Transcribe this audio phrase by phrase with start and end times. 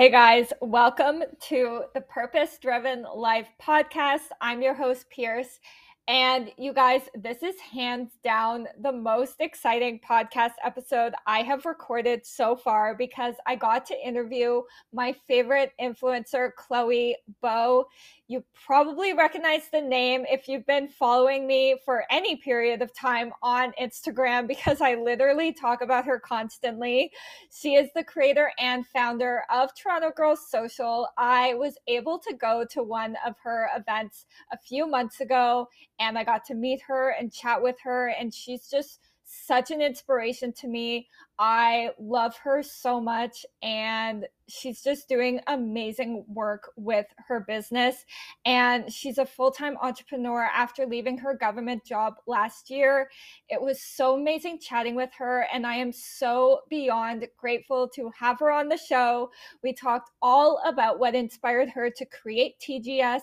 [0.00, 4.28] Hey guys, welcome to the Purpose Driven Life podcast.
[4.40, 5.60] I'm your host, Pierce.
[6.08, 12.24] And you guys, this is hands down the most exciting podcast episode I have recorded
[12.24, 17.84] so far because I got to interview my favorite influencer, Chloe Bow.
[18.30, 23.32] You probably recognize the name if you've been following me for any period of time
[23.42, 27.10] on Instagram because I literally talk about her constantly.
[27.50, 31.08] She is the creator and founder of Toronto Girls Social.
[31.18, 35.66] I was able to go to one of her events a few months ago
[35.98, 39.80] and I got to meet her and chat with her, and she's just such an
[39.80, 41.08] inspiration to me.
[41.38, 48.04] I love her so much, and she's just doing amazing work with her business.
[48.44, 53.08] And she's a full time entrepreneur after leaving her government job last year.
[53.48, 58.40] It was so amazing chatting with her, and I am so beyond grateful to have
[58.40, 59.30] her on the show.
[59.62, 63.22] We talked all about what inspired her to create TGS,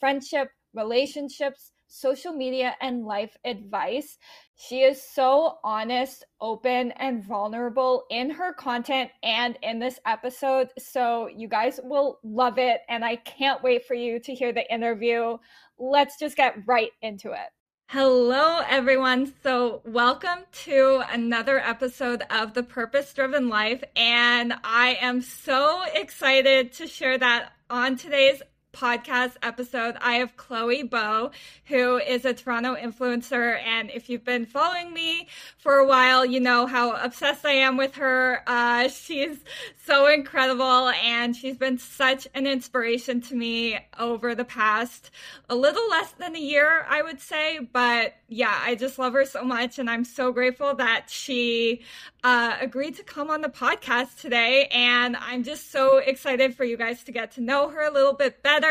[0.00, 4.16] friendship, relationships social media and life advice.
[4.54, 10.70] She is so honest, open, and vulnerable in her content and in this episode.
[10.78, 12.80] So, you guys will love it.
[12.88, 15.36] And I can't wait for you to hear the interview.
[15.78, 17.50] Let's just get right into it.
[17.88, 19.34] Hello, everyone.
[19.42, 23.84] So, welcome to another episode of The Purpose Driven Life.
[23.96, 28.40] And I am so excited to share that on today's
[28.72, 31.30] podcast episode, I have Chloe Bow,
[31.66, 33.60] who is a Toronto influencer.
[33.62, 35.28] And if you've been following me
[35.58, 38.42] for a while, you know how obsessed I am with her.
[38.46, 39.38] Uh, she's
[39.84, 45.10] so incredible, and she's been such an inspiration to me over the past
[45.48, 47.58] a little less than a year, I would say.
[47.60, 51.82] But yeah, I just love her so much, and I'm so grateful that she
[52.24, 54.68] uh, agreed to come on the podcast today.
[54.72, 58.14] And I'm just so excited for you guys to get to know her a little
[58.14, 58.61] bit better.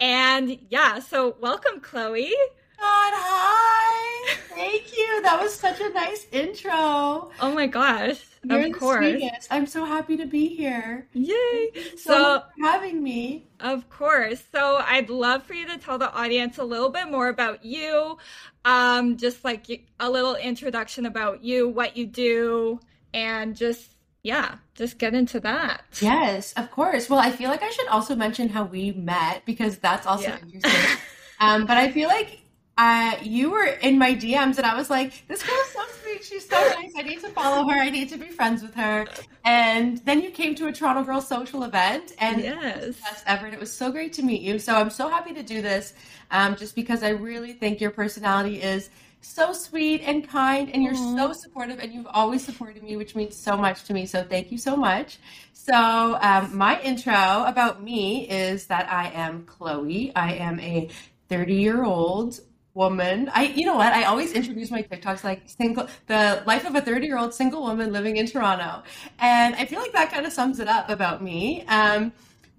[0.00, 2.34] And yeah, so welcome, Chloe.
[2.82, 4.36] God, hi.
[4.48, 5.22] Thank you.
[5.22, 7.30] That was such a nice intro.
[7.40, 8.24] Oh my gosh.
[8.42, 9.06] You're of course.
[9.06, 9.48] Sweetest.
[9.52, 11.06] I'm so happy to be here.
[11.12, 11.70] Yay.
[11.96, 13.46] so, so having me.
[13.60, 14.42] Of course.
[14.50, 18.18] So I'd love for you to tell the audience a little bit more about you.
[18.64, 22.80] Um, just like a little introduction about you, what you do,
[23.14, 25.82] and just yeah, just get into that.
[26.00, 27.10] Yes, of course.
[27.10, 30.38] Well, I feel like I should also mention how we met because that's also yeah.
[30.42, 30.98] interesting.
[31.40, 32.42] um, but I feel like
[32.78, 36.24] uh, you were in my DMs and I was like, this girl is so sweet.
[36.24, 36.92] She's so nice.
[36.96, 37.78] I need to follow her.
[37.78, 39.06] I need to be friends with her.
[39.44, 43.00] And then you came to a Toronto Girls Social event and yes.
[43.00, 43.46] best ever.
[43.46, 44.58] And it was so great to meet you.
[44.58, 45.94] So I'm so happy to do this
[46.30, 48.88] um, just because I really think your personality is
[49.22, 51.16] so sweet and kind and you're Aww.
[51.16, 54.04] so supportive and you've always supported me, which means so much to me.
[54.04, 55.18] So thank you so much.
[55.52, 60.12] So um, my intro about me is that I am Chloe.
[60.14, 60.88] I am a
[61.28, 62.40] 30 year old
[62.74, 63.30] woman.
[63.32, 63.92] I, you know what?
[63.92, 67.62] I always introduce my TikToks like single, the life of a 30 year old single
[67.62, 68.82] woman living in Toronto.
[69.18, 71.64] And I feel like that kind of sums it up about me.
[71.68, 72.12] Um,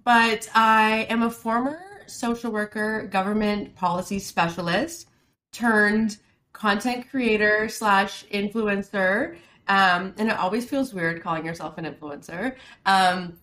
[0.04, 5.08] but I am a former social worker, government policy specialist
[5.52, 6.18] turned
[6.54, 9.36] content creator slash influencer.
[9.68, 12.56] Um, and it always feels weird calling yourself an influencer.
[12.86, 13.38] Um,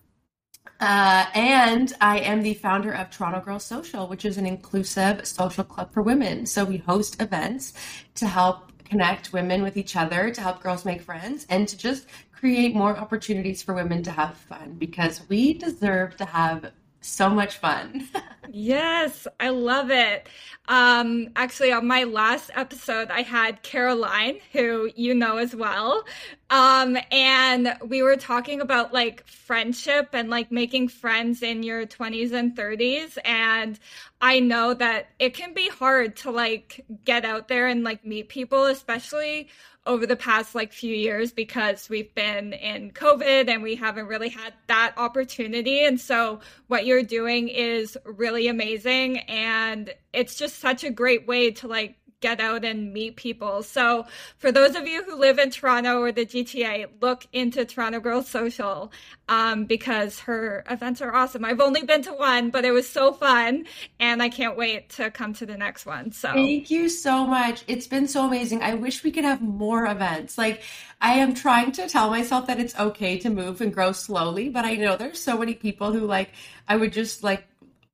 [0.80, 5.62] uh, and I am the founder of Toronto Girls Social, which is an inclusive social
[5.62, 6.46] club for women.
[6.46, 7.74] So we host events
[8.16, 12.06] to help connect women with each other, to help girls make friends, and to just
[12.32, 17.58] create more opportunities for women to have fun because we deserve to have so much
[17.58, 18.08] fun.
[18.50, 20.28] yes, I love it.
[20.68, 26.04] Um, actually, on my last episode, I had Caroline, who you know as well.
[26.50, 32.32] Um, and we were talking about like friendship and like making friends in your 20s
[32.32, 33.18] and 30s.
[33.24, 33.78] And
[34.20, 38.28] I know that it can be hard to like get out there and like meet
[38.28, 39.48] people, especially
[39.84, 44.28] over the past like few years because we've been in COVID and we haven't really
[44.28, 45.84] had that opportunity.
[45.84, 49.18] And so what you're doing is really amazing.
[49.20, 53.62] And it's just such a great way to like get out and meet people.
[53.62, 54.06] So,
[54.38, 58.28] for those of you who live in Toronto or the GTA, look into Toronto Girls
[58.28, 58.90] Social
[59.28, 61.44] um, because her events are awesome.
[61.44, 63.66] I've only been to one, but it was so fun,
[64.00, 66.12] and I can't wait to come to the next one.
[66.12, 67.64] So, thank you so much.
[67.66, 68.62] It's been so amazing.
[68.62, 70.38] I wish we could have more events.
[70.38, 70.62] Like,
[71.02, 74.64] I am trying to tell myself that it's okay to move and grow slowly, but
[74.64, 76.30] I know there's so many people who like
[76.68, 77.44] I would just like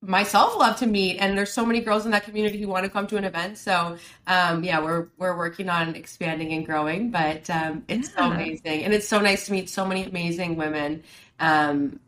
[0.09, 2.91] myself love to meet and there's so many girls in that community who want to
[2.91, 3.97] come to an event so
[4.27, 8.17] um, yeah we're we're working on expanding and growing but um, it's yeah.
[8.17, 11.03] so amazing and it's so nice to meet so many amazing women
[11.41, 12.01] um,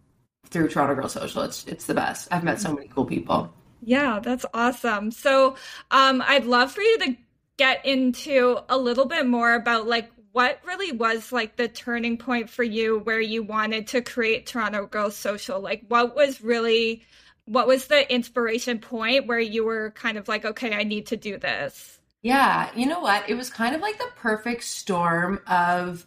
[0.51, 1.43] through Toronto Girl Social.
[1.43, 2.29] It's it's the best.
[2.31, 3.53] I've met so many cool people.
[3.83, 5.11] Yeah, that's awesome.
[5.11, 5.57] So,
[5.91, 7.17] um, I'd love for you to
[7.57, 12.49] get into a little bit more about like what really was like the turning point
[12.49, 15.61] for you where you wanted to create Toronto Girls Social?
[15.61, 17.03] Like, what was really,
[17.51, 21.17] what was the inspiration point where you were kind of like, okay, I need to
[21.17, 21.99] do this?
[22.23, 23.29] Yeah, you know what?
[23.29, 26.07] It was kind of like the perfect storm of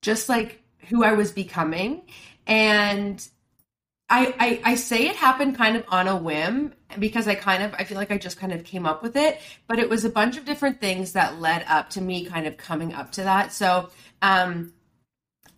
[0.00, 2.04] just like who I was becoming.
[2.46, 3.26] And
[4.08, 7.74] I, I, I say it happened kind of on a whim because I kind of
[7.74, 10.10] I feel like I just kind of came up with it, but it was a
[10.10, 13.52] bunch of different things that led up to me kind of coming up to that.
[13.52, 13.90] So
[14.22, 14.72] um,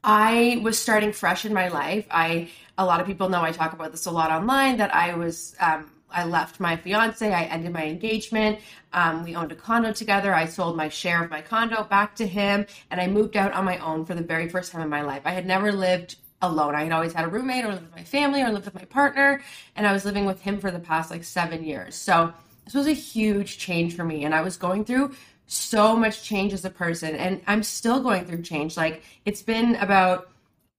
[0.03, 2.07] I was starting fresh in my life.
[2.11, 2.49] I
[2.79, 5.55] a lot of people know I talk about this a lot online that I was
[5.61, 7.33] um, I left my fiance.
[7.33, 8.59] I ended my engagement.
[8.93, 10.35] Um, we owned a condo together.
[10.35, 13.65] I sold my share of my condo back to him, and I moved out on
[13.65, 15.23] my own for the very first time in my life.
[15.25, 16.75] I had never lived alone.
[16.75, 18.87] I had always had a roommate or lived with my family or lived with my
[18.87, 19.43] partner,
[19.77, 21.95] and I was living with him for the past like seven years.
[21.95, 22.33] So
[22.65, 25.13] this was a huge change for me, and I was going through
[25.51, 28.77] so much change as a person, and I'm still going through change.
[28.77, 30.31] Like it's been about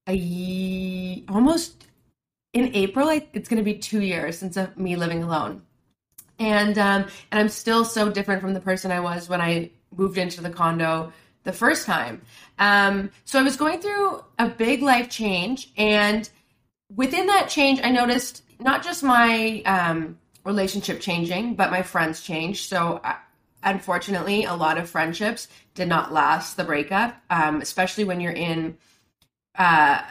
[0.07, 1.87] a year, almost
[2.53, 3.09] in April.
[3.09, 5.61] It's going to be two years since me living alone,
[6.39, 10.17] and um, and I'm still so different from the person I was when I moved
[10.17, 11.11] into the condo
[11.43, 12.21] the first time.
[12.57, 16.29] Um, so I was going through a big life change, and
[16.95, 22.69] within that change, I noticed not just my um, relationship changing, but my friends changed.
[22.69, 23.15] So, uh,
[23.63, 28.77] unfortunately, a lot of friendships did not last the breakup, um, especially when you're in.
[29.55, 30.01] Uh,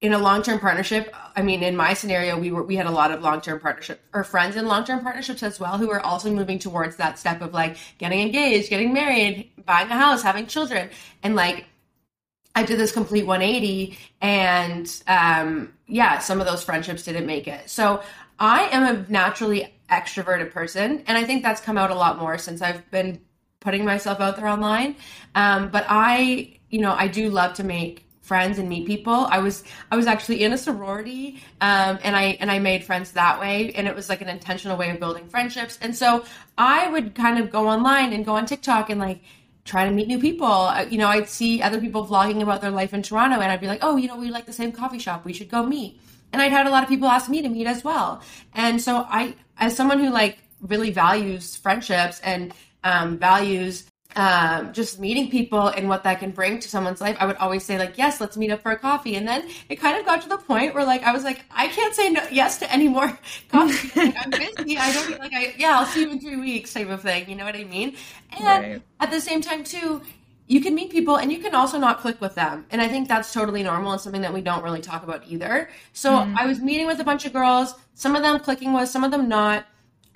[0.00, 3.10] in a long-term partnership i mean in my scenario we were we had a lot
[3.10, 6.96] of long-term partnership or friends in long-term partnerships as well who are also moving towards
[6.96, 10.88] that step of like getting engaged getting married buying a house having children
[11.22, 11.66] and like
[12.54, 17.68] i did this complete 180 and um yeah some of those friendships didn't make it
[17.68, 18.02] so
[18.38, 22.38] i am a naturally extroverted person and i think that's come out a lot more
[22.38, 23.20] since i've been
[23.60, 24.96] putting myself out there online
[25.34, 29.26] um but i you know i do love to make friends and meet people.
[29.28, 33.10] I was I was actually in a sorority, um, and I and I made friends
[33.12, 35.80] that way, and it was like an intentional way of building friendships.
[35.82, 36.24] And so
[36.56, 39.20] I would kind of go online and go on TikTok and like
[39.64, 40.46] try to meet new people.
[40.46, 43.60] Uh, you know, I'd see other people vlogging about their life in Toronto, and I'd
[43.60, 45.24] be like, oh, you know, we like the same coffee shop.
[45.24, 46.00] We should go meet.
[46.32, 48.22] And I'd had a lot of people ask me to meet as well.
[48.54, 52.52] And so I, as someone who like really values friendships and
[52.82, 53.84] um, values
[54.16, 57.64] um, just meeting people and what that can bring to someone's life, I would always
[57.64, 59.14] say like, yes, let's meet up for a coffee.
[59.14, 61.68] And then it kind of got to the point where like I was like, I
[61.68, 63.16] can't say no, yes to any more
[63.50, 64.00] coffee.
[64.00, 64.78] like, I'm busy.
[64.78, 67.28] I don't like I yeah, I'll see you in three weeks type of thing.
[67.28, 67.96] You know what I mean?
[68.32, 68.82] And right.
[68.98, 70.02] at the same time too,
[70.50, 72.66] you can meet people and you can also not click with them.
[72.70, 75.70] And I think that's totally normal and something that we don't really talk about either.
[75.92, 76.34] So mm.
[76.36, 79.12] I was meeting with a bunch of girls, some of them clicking with, some of
[79.12, 79.64] them not.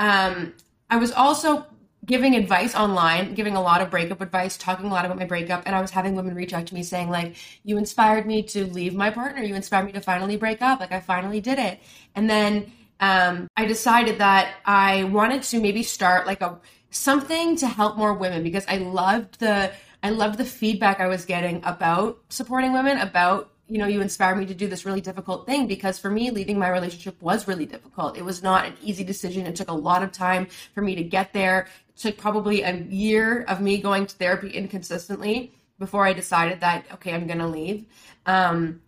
[0.01, 0.53] Um,
[0.91, 1.65] I was also
[2.05, 5.63] giving advice online, giving a lot of breakup advice, talking a lot about my breakup,
[5.67, 8.67] and I was having women reach out to me saying like, "You inspired me to
[8.67, 9.41] leave my partner.
[9.41, 10.81] You inspired me to finally break up.
[10.81, 11.79] Like I finally did it."
[12.17, 16.59] And then um, I decided that I wanted to maybe start like a
[16.91, 19.73] something to help more women because I loved the
[20.05, 24.37] I loved the feedback I was getting about supporting women, about you know, you inspired
[24.37, 27.65] me to do this really difficult thing because for me, leaving my relationship was really
[27.65, 28.19] difficult.
[28.19, 29.47] It was not an easy decision.
[29.47, 32.77] It took a lot of time for me to get there It took probably a
[32.77, 37.87] year of me going to therapy inconsistently before I decided that okay, I'm gonna leave.
[38.27, 38.83] Um,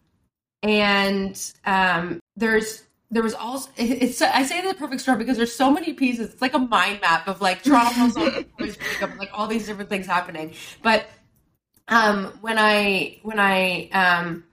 [0.62, 5.70] and um, there's there was also it's I say the perfect storm because there's so
[5.70, 6.32] many pieces.
[6.32, 8.44] It's like a mind map of like Toronto,
[9.18, 10.54] like all these different things happening.
[10.82, 11.06] But
[11.88, 14.44] um, when I when I um,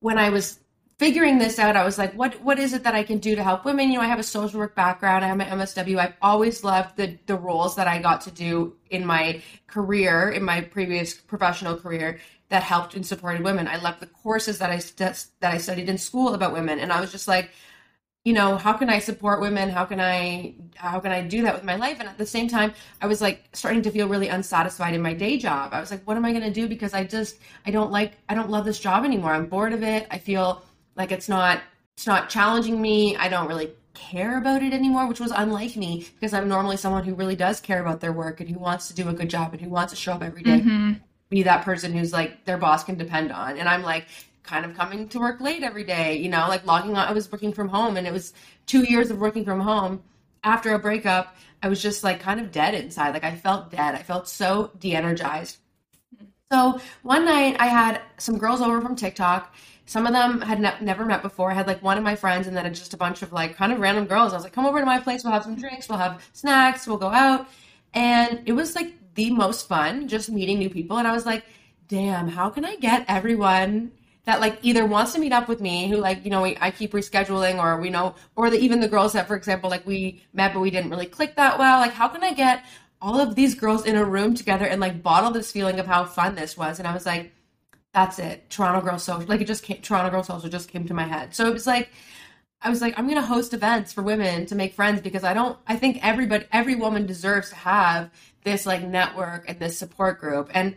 [0.00, 0.58] when I was
[0.98, 3.44] figuring this out, I was like, what what is it that I can do to
[3.44, 3.90] help women?
[3.90, 5.24] You know, I have a social work background.
[5.24, 5.98] I have my MSW.
[5.98, 10.42] I've always loved the the roles that I got to do in my career, in
[10.42, 13.68] my previous professional career that helped and supported women.
[13.68, 16.92] I loved the courses that I st- that I studied in school about women, and
[16.92, 17.50] I was just like,
[18.24, 19.70] you know, how can I support women?
[19.70, 22.00] How can I how can I do that with my life?
[22.00, 25.14] And at the same time, I was like starting to feel really unsatisfied in my
[25.14, 25.72] day job.
[25.72, 28.12] I was like, what am I going to do because I just I don't like
[28.28, 29.32] I don't love this job anymore.
[29.32, 30.06] I'm bored of it.
[30.10, 30.62] I feel
[30.96, 31.62] like it's not
[31.96, 33.16] it's not challenging me.
[33.16, 37.04] I don't really care about it anymore, which was unlike me because I'm normally someone
[37.04, 39.52] who really does care about their work and who wants to do a good job
[39.52, 40.60] and who wants to show up every day.
[40.60, 40.92] Mm-hmm.
[41.30, 43.56] Be that person who's like their boss can depend on.
[43.56, 44.06] And I'm like
[44.42, 47.08] kind of coming to work late every day, you know, like logging on.
[47.08, 48.32] I was working from home and it was
[48.66, 50.02] two years of working from home.
[50.42, 53.12] After a breakup, I was just like kind of dead inside.
[53.12, 53.94] Like I felt dead.
[53.94, 55.58] I felt so de energized.
[56.50, 59.54] So one night I had some girls over from TikTok
[59.90, 61.50] some of them had ne- never met before.
[61.50, 63.72] I had like one of my friends and then just a bunch of like kind
[63.72, 64.32] of random girls.
[64.32, 65.24] I was like, come over to my place.
[65.24, 65.88] We'll have some drinks.
[65.88, 66.86] We'll have snacks.
[66.86, 67.48] We'll go out.
[67.92, 70.98] And it was like the most fun just meeting new people.
[70.98, 71.44] And I was like,
[71.88, 73.90] damn, how can I get everyone
[74.30, 76.70] that like either wants to meet up with me who like, you know, we, I
[76.70, 80.22] keep rescheduling or we know, or the, even the girls that, for example, like we
[80.32, 81.80] met, but we didn't really click that well.
[81.80, 82.64] Like, how can I get
[83.02, 86.04] all of these girls in a room together and like bottle this feeling of how
[86.04, 86.78] fun this was?
[86.78, 87.32] And I was like,
[87.92, 88.48] that's it.
[88.50, 89.26] Toronto Girl Social.
[89.26, 91.34] Like it just came, Toronto Girl Social just came to my head.
[91.34, 91.90] So it was like,
[92.62, 95.34] I was like, I'm going to host events for women to make friends because I
[95.34, 98.10] don't, I think everybody, every woman deserves to have
[98.44, 100.52] this like network and this support group.
[100.54, 100.76] And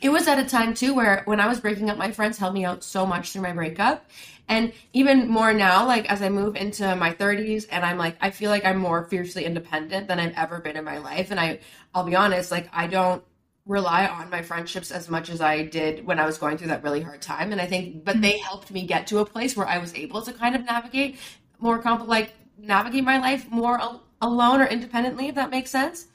[0.00, 2.54] it was at a time too where when I was breaking up, my friends helped
[2.54, 4.08] me out so much through my breakup.
[4.48, 8.30] And even more now, like as I move into my 30s and I'm like, I
[8.30, 11.30] feel like I'm more fiercely independent than I've ever been in my life.
[11.30, 11.60] And I,
[11.94, 13.22] I'll be honest, like I don't
[13.66, 16.82] rely on my friendships as much as I did when I was going through that
[16.82, 17.52] really hard time.
[17.52, 20.22] And I think, but they helped me get to a place where I was able
[20.22, 21.18] to kind of navigate
[21.60, 26.08] more compl- like navigate my life more al- alone or independently, if that makes sense.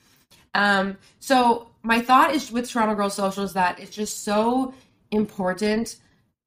[0.54, 4.74] Um, so my thought is with Toronto Girl Social is that it's just so
[5.12, 5.98] important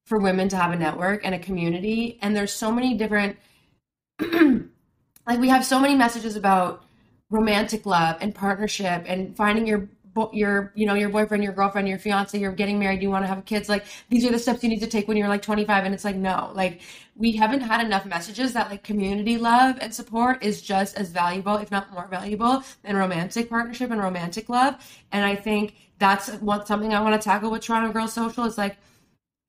[0.05, 2.19] for women to have a network and a community.
[2.21, 3.37] And there's so many different,
[4.19, 6.83] like we have so many messages about
[7.29, 9.87] romantic love and partnership and finding your
[10.33, 13.27] your you know your boyfriend your girlfriend your fiance you're getting married you want to
[13.27, 15.85] have kids like these are the steps you need to take when you're like 25
[15.85, 16.81] and it's like no like
[17.15, 21.55] we haven't had enough messages that like community love and support is just as valuable
[21.55, 24.75] if not more valuable than romantic partnership and romantic love
[25.11, 28.57] and i think that's what something i want to tackle with toronto girls social is
[28.57, 28.77] like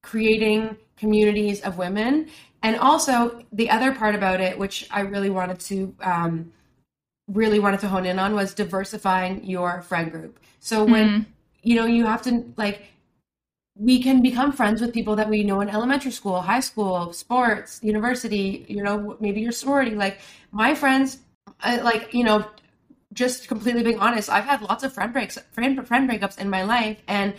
[0.03, 2.29] creating communities of women
[2.63, 6.53] and also the other part about it which i really wanted to um,
[7.33, 10.39] really wanted to hone in on was diversifying your friend group.
[10.61, 11.27] So when mm.
[11.63, 12.91] you know you have to like
[13.81, 17.81] we can become friends with people that we know in elementary school, high school, sports,
[17.83, 19.95] university, you know, maybe your sorority.
[19.95, 20.21] Like
[20.53, 21.19] my friends,
[21.61, 22.45] I, like, you know,
[23.15, 26.63] just completely being honest, I've had lots of friend breaks, friend, friend breakups in my
[26.63, 27.33] life and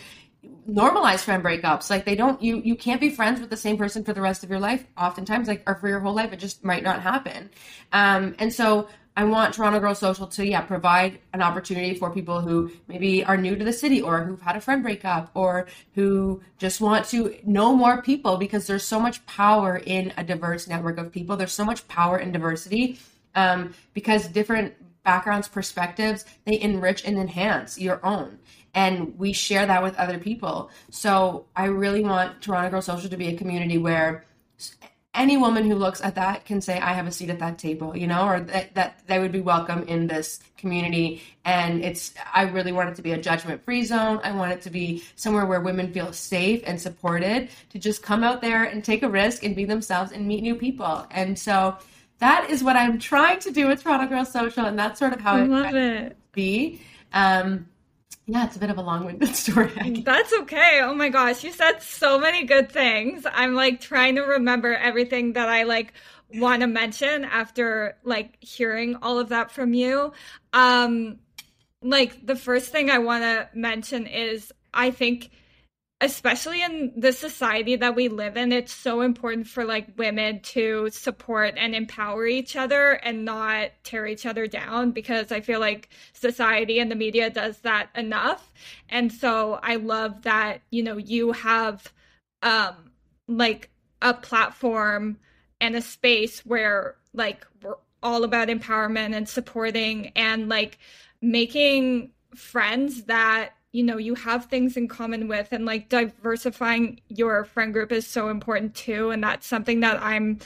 [0.68, 1.92] normalize friend breakups.
[1.92, 4.44] Like they don't, you, you can't be friends with the same person for the rest
[4.44, 4.84] of your life.
[4.98, 7.52] Oftentimes, like, or for your whole life, it just might not happen.
[7.94, 12.40] Um, and so I want Toronto Girl Social to, yeah, provide an opportunity for people
[12.40, 16.42] who maybe are new to the city or who've had a friend breakup or who
[16.58, 20.98] just want to know more people because there's so much power in a diverse network
[20.98, 21.36] of people.
[21.36, 23.00] There's so much power in diversity
[23.36, 28.40] um, because different backgrounds, perspectives, they enrich and enhance your own.
[28.74, 30.70] And we share that with other people.
[30.90, 34.24] So I really want Toronto Girl Social to be a community where
[35.14, 37.96] any woman who looks at that can say i have a seat at that table
[37.98, 41.22] you know or that, that they would be welcome in this community.
[41.44, 44.22] And it's i really want it to be a judgment free zone.
[44.24, 48.24] I want it to be somewhere where women feel safe and supported to just come
[48.24, 51.06] out there and take a risk and be themselves and meet new people.
[51.12, 51.78] And so
[52.20, 55.20] that is what i'm trying to do with toronto girl social and that's sort of
[55.20, 56.18] how I it love it.
[56.32, 56.80] be.
[57.14, 57.68] Um,
[58.32, 60.02] yeah, it's a bit of a long-winded story.
[60.06, 60.80] That's okay.
[60.82, 63.26] Oh my gosh, you said so many good things.
[63.30, 65.94] I'm like trying to remember everything that I like
[66.36, 70.14] want to mention after like hearing all of that from you.
[70.54, 71.20] Um
[71.82, 75.32] like the first thing I want to mention is I think
[76.02, 80.90] especially in the society that we live in it's so important for like women to
[80.90, 85.90] support and empower each other and not tear each other down because i feel like
[86.14, 88.52] society and the media does that enough.
[88.90, 91.94] And so i love that you know you have
[92.42, 92.92] um
[93.28, 93.70] like
[94.02, 95.18] a platform
[95.60, 100.80] and a space where like we're all about empowerment and supporting and like
[101.22, 107.46] making friends that you know you have things in common with and like diversifying your
[107.46, 110.40] friend group is so important too and that's something that i'm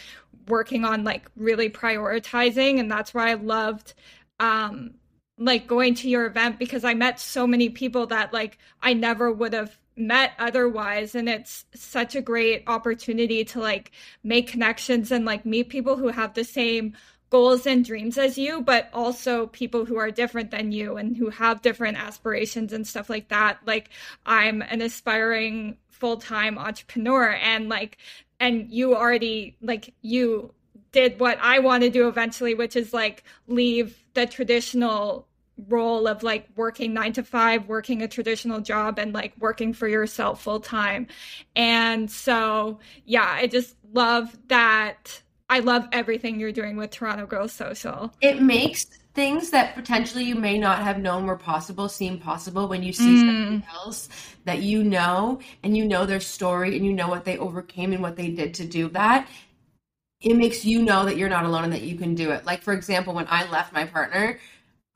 [0.48, 3.94] working on like really prioritizing and that's why i loved
[4.40, 4.94] um
[5.38, 9.32] like going to your event because i met so many people that like i never
[9.32, 13.92] would have met otherwise and it's such a great opportunity to like
[14.24, 16.94] make connections and like meet people who have the same
[17.36, 21.30] goals and dreams as you, but also people who are different than you and who
[21.30, 23.58] have different aspirations and stuff like that.
[23.66, 23.90] Like
[24.26, 27.98] I'm an aspiring full-time entrepreneur and like
[28.40, 30.54] and you already like you
[30.94, 35.28] did what I want to do eventually, which is like leave the traditional
[35.68, 39.90] role of like working nine to five, working a traditional job, and like working for
[39.90, 41.08] yourself full time.
[41.54, 47.54] And so, yeah, I just love that I love everything you're doing with Toronto Girls
[47.54, 48.12] Social.
[48.22, 52.84] It makes things that potentially you may not have known were possible seem possible when
[52.84, 53.20] you see Mm.
[53.20, 54.10] somebody else
[54.44, 58.02] that you know and you know their story and you know what they overcame and
[58.02, 59.30] what they did to do that
[60.22, 62.62] it makes you know that you're not alone and that you can do it like
[62.62, 64.38] for example when i left my partner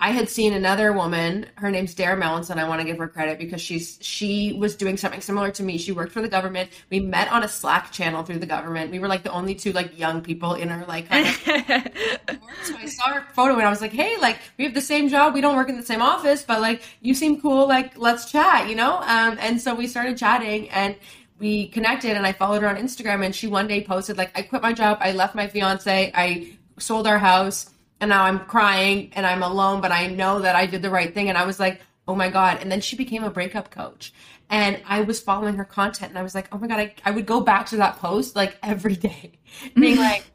[0.02, 1.48] I had seen another woman.
[1.56, 2.58] Her name's Dara Melanson.
[2.58, 5.78] I want to give her credit because she's she was doing something similar to me.
[5.78, 6.70] She worked for the government.
[6.90, 8.92] We met on a Slack channel through the government.
[8.92, 11.10] We were like the only two like young people in our like.
[11.10, 11.34] Kind of
[12.64, 15.10] so I saw her photo and I was like, "Hey, like we have the same
[15.10, 15.34] job.
[15.34, 17.68] We don't work in the same office, but like you seem cool.
[17.68, 20.96] Like let's chat, you know." Um, and so we started chatting and
[21.40, 24.44] we connected and I followed her on Instagram and she one day posted like I
[24.44, 27.70] quit my job, I left my fiance, I sold our house
[28.02, 31.14] and now I'm crying and I'm alone, but I know that I did the right
[31.14, 31.30] thing.
[31.30, 32.60] And I was like, oh my God.
[32.62, 34.14] And then she became a breakup coach.
[34.50, 37.12] And I was following her content and I was like, oh my God, I, I
[37.12, 39.34] would go back to that post like every day,
[39.76, 40.26] being like,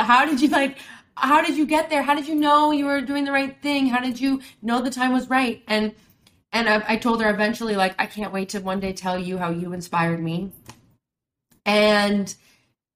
[0.00, 0.78] how did you like,
[1.14, 2.02] how did you get there?
[2.02, 3.88] How did you know you were doing the right thing?
[3.88, 5.62] How did you know the time was right?
[5.66, 5.92] And
[6.52, 9.38] and I, I told her eventually, like, I can't wait to one day tell you
[9.38, 10.50] how you inspired me.
[11.64, 12.34] And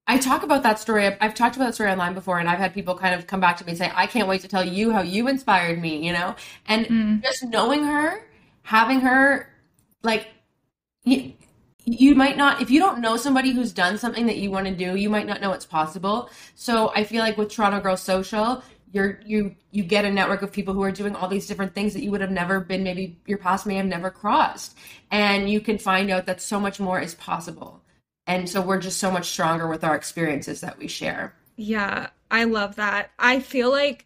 [0.07, 1.07] I talk about that story.
[1.07, 3.39] I've, I've, talked about that story online before, and I've had people kind of come
[3.39, 6.05] back to me and say, I can't wait to tell you how you inspired me,
[6.05, 6.35] you know?
[6.67, 7.23] And mm.
[7.23, 8.23] just knowing her,
[8.61, 9.49] having her,
[10.03, 10.27] like,
[11.05, 11.33] you,
[11.85, 14.75] you might not, if you don't know somebody who's done something that you want to
[14.75, 16.29] do, you might not know it's possible.
[16.53, 18.63] So I feel like with Toronto Girls Social,
[18.95, 21.93] you're you you get a network of people who are doing all these different things
[21.93, 24.77] that you would have never been maybe your past may have never crossed
[25.11, 27.81] and you can find out that so much more is possible
[28.27, 31.33] and so we're just so much stronger with our experiences that we share.
[31.57, 33.11] Yeah, I love that.
[33.19, 34.05] I feel like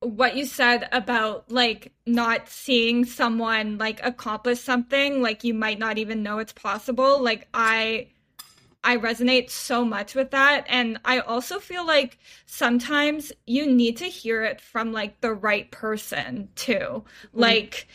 [0.00, 5.98] what you said about like not seeing someone like accomplish something like you might not
[5.98, 8.06] even know it's possible like i
[8.84, 14.04] i resonate so much with that and i also feel like sometimes you need to
[14.04, 17.40] hear it from like the right person too mm-hmm.
[17.40, 17.88] like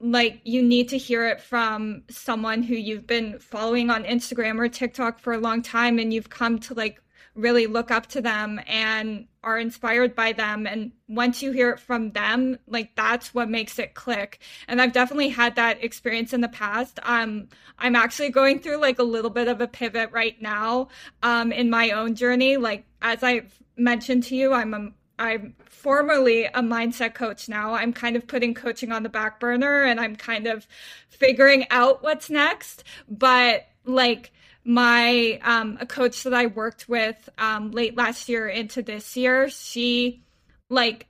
[0.00, 4.68] like you need to hear it from someone who you've been following on Instagram or
[4.68, 7.00] TikTok for a long time and you've come to like
[7.34, 10.66] really look up to them and are inspired by them.
[10.66, 14.40] And once you hear it from them like that's what makes it click.
[14.68, 16.98] And i've definitely had that experience in the past.
[17.02, 20.88] Um i'm actually going through like a little bit of a pivot right now
[21.22, 22.56] um in my own journey.
[22.56, 27.74] Like as i've mentioned to you i'm a I'm formerly a mindset coach now.
[27.74, 30.66] I'm kind of putting coaching on the back burner and I'm kind of
[31.08, 32.84] figuring out what's next.
[33.08, 34.32] But like
[34.64, 39.48] my um a coach that I worked with um late last year into this year,
[39.48, 40.22] she
[40.68, 41.06] like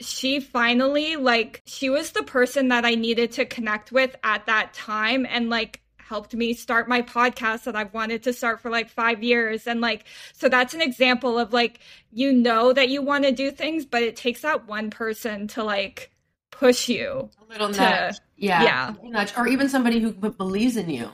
[0.00, 4.74] she finally like she was the person that I needed to connect with at that
[4.74, 5.81] time and like
[6.12, 9.66] helped me start my podcast that I've wanted to start for like five years.
[9.66, 11.80] And like, so that's an example of like,
[12.12, 15.64] you know that you want to do things, but it takes that one person to
[15.64, 16.10] like
[16.50, 17.30] push you.
[17.40, 18.16] A little to, nudge.
[18.36, 18.62] Yeah.
[18.62, 18.94] Yeah.
[19.02, 19.32] Nudge.
[19.38, 21.08] Or even somebody who believes in you.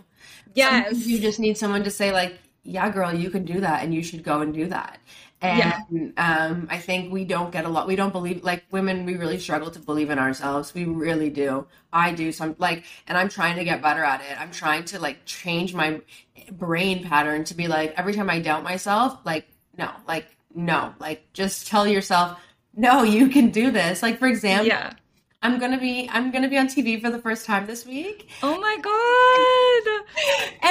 [0.55, 0.87] Yes.
[0.87, 3.95] Sometimes you just need someone to say, like, yeah, girl, you can do that and
[3.95, 4.99] you should go and do that.
[5.41, 6.47] And yeah.
[6.49, 7.87] um, I think we don't get a lot.
[7.87, 9.05] We don't believe like women.
[9.05, 10.75] We really struggle to believe in ourselves.
[10.75, 11.67] We really do.
[11.93, 14.41] I do some like, and I'm trying to get better at it.
[14.41, 16.01] I'm trying to like change my
[16.51, 19.47] brain pattern to be like every time I doubt myself, like
[19.77, 22.41] no, like no, like just tell yourself,
[22.75, 24.03] no, you can do this.
[24.03, 24.93] Like for example, yeah.
[25.41, 28.29] I'm gonna be I'm gonna be on TV for the first time this week.
[28.43, 29.08] Oh my god!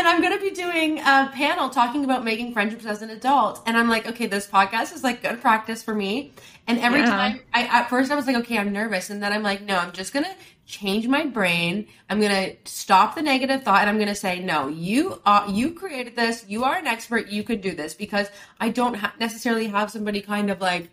[0.08, 3.62] And I'm gonna be doing a panel talking about making friendships as an adult.
[3.66, 6.32] And I'm like, okay, this podcast is like good practice for me.
[6.66, 7.08] And every yeah.
[7.08, 9.78] time, I at first I was like, okay, I'm nervous, and then I'm like, no,
[9.78, 10.34] I'm just gonna
[10.66, 11.88] change my brain.
[12.10, 16.16] I'm gonna stop the negative thought, and I'm gonna say, no, you are you created
[16.16, 16.46] this.
[16.48, 17.28] You are an expert.
[17.28, 18.30] You could do this because
[18.62, 20.90] I don't ha- necessarily have somebody kind of like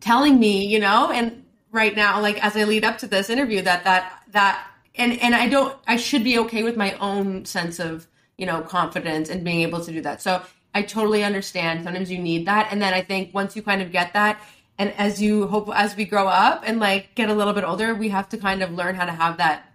[0.00, 3.62] telling me, you know, and right now, like as I lead up to this interview,
[3.62, 7.78] that that that and and I don't I should be okay with my own sense
[7.78, 10.22] of you know confidence and being able to do that.
[10.22, 10.42] So
[10.74, 11.84] I totally understand.
[11.84, 14.40] Sometimes you need that, and then I think once you kind of get that,
[14.78, 17.94] and as you hope as we grow up and like get a little bit older,
[17.94, 19.72] we have to kind of learn how to have that.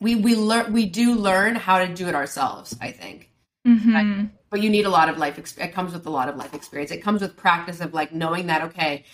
[0.00, 2.76] We we learn we do learn how to do it ourselves.
[2.80, 3.30] I think.
[3.66, 4.26] Mm-hmm.
[4.50, 5.38] But you need a lot of life.
[5.58, 6.90] It comes with a lot of life experience.
[6.92, 9.04] It comes with practice of like knowing that okay,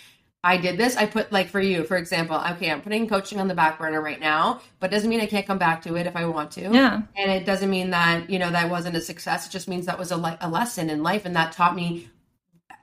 [0.43, 0.95] I did this.
[0.97, 4.01] I put like for you, for example, okay, I'm putting coaching on the back burner
[4.01, 6.61] right now, but doesn't mean I can't come back to it if I want to.
[6.61, 7.01] Yeah.
[7.15, 9.45] And it doesn't mean that, you know, that wasn't a success.
[9.45, 11.25] It just means that was a, le- a lesson in life.
[11.25, 12.09] And that taught me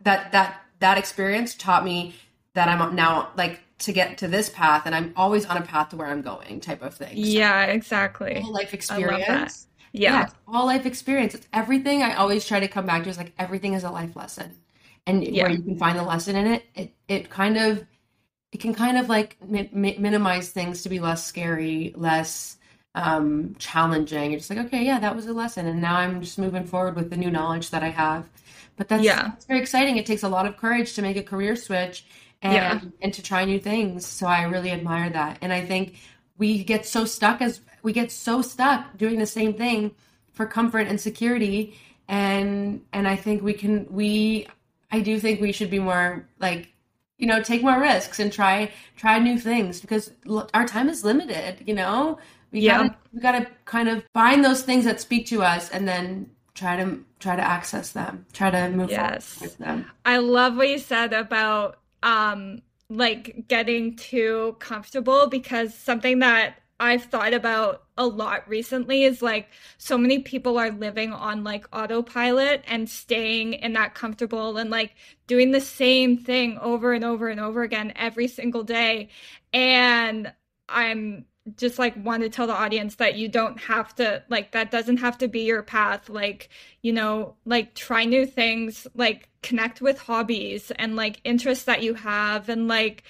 [0.02, 2.14] that, that, that experience taught me
[2.54, 5.88] that I'm now like to get to this path and I'm always on a path
[5.90, 7.08] to where I'm going type of thing.
[7.08, 8.40] So, yeah, exactly.
[8.48, 9.66] life experience.
[9.92, 10.12] Yeah.
[10.12, 10.28] yeah.
[10.46, 11.34] All life experience.
[11.34, 14.14] It's everything I always try to come back to is like everything is a life
[14.14, 14.54] lesson
[15.08, 15.44] and yeah.
[15.44, 17.84] where you can find the lesson in it, it it kind of
[18.52, 22.56] it can kind of like mi- minimize things to be less scary, less
[22.94, 24.30] um, challenging.
[24.30, 26.94] You're just like, okay, yeah, that was a lesson, and now I'm just moving forward
[26.94, 28.28] with the new knowledge that I have.
[28.76, 29.22] But that's, yeah.
[29.22, 29.96] that's very exciting.
[29.96, 32.06] It takes a lot of courage to make a career switch
[32.42, 32.80] and yeah.
[33.02, 34.06] and to try new things.
[34.06, 35.96] So I really admire that, and I think
[36.36, 39.94] we get so stuck as we get so stuck doing the same thing
[40.32, 44.46] for comfort and security and and i think we can we
[44.90, 46.72] i do think we should be more like
[47.18, 50.10] you know take more risks and try try new things because
[50.54, 52.18] our time is limited you know
[52.52, 52.78] we yeah.
[52.78, 56.76] gotta we gotta kind of find those things that speak to us and then try
[56.76, 59.26] to try to access them try to move yes.
[59.34, 65.74] forward with them i love what you said about um like getting too comfortable because
[65.74, 71.12] something that I've thought about a lot recently is like so many people are living
[71.12, 74.94] on like autopilot and staying in that comfortable and like
[75.26, 79.08] doing the same thing over and over and over again every single day.
[79.52, 80.32] And
[80.68, 81.24] I'm
[81.56, 84.98] just like want to tell the audience that you don't have to like that doesn't
[84.98, 86.50] have to be your path like
[86.82, 91.94] you know like try new things like connect with hobbies and like interests that you
[91.94, 93.02] have and like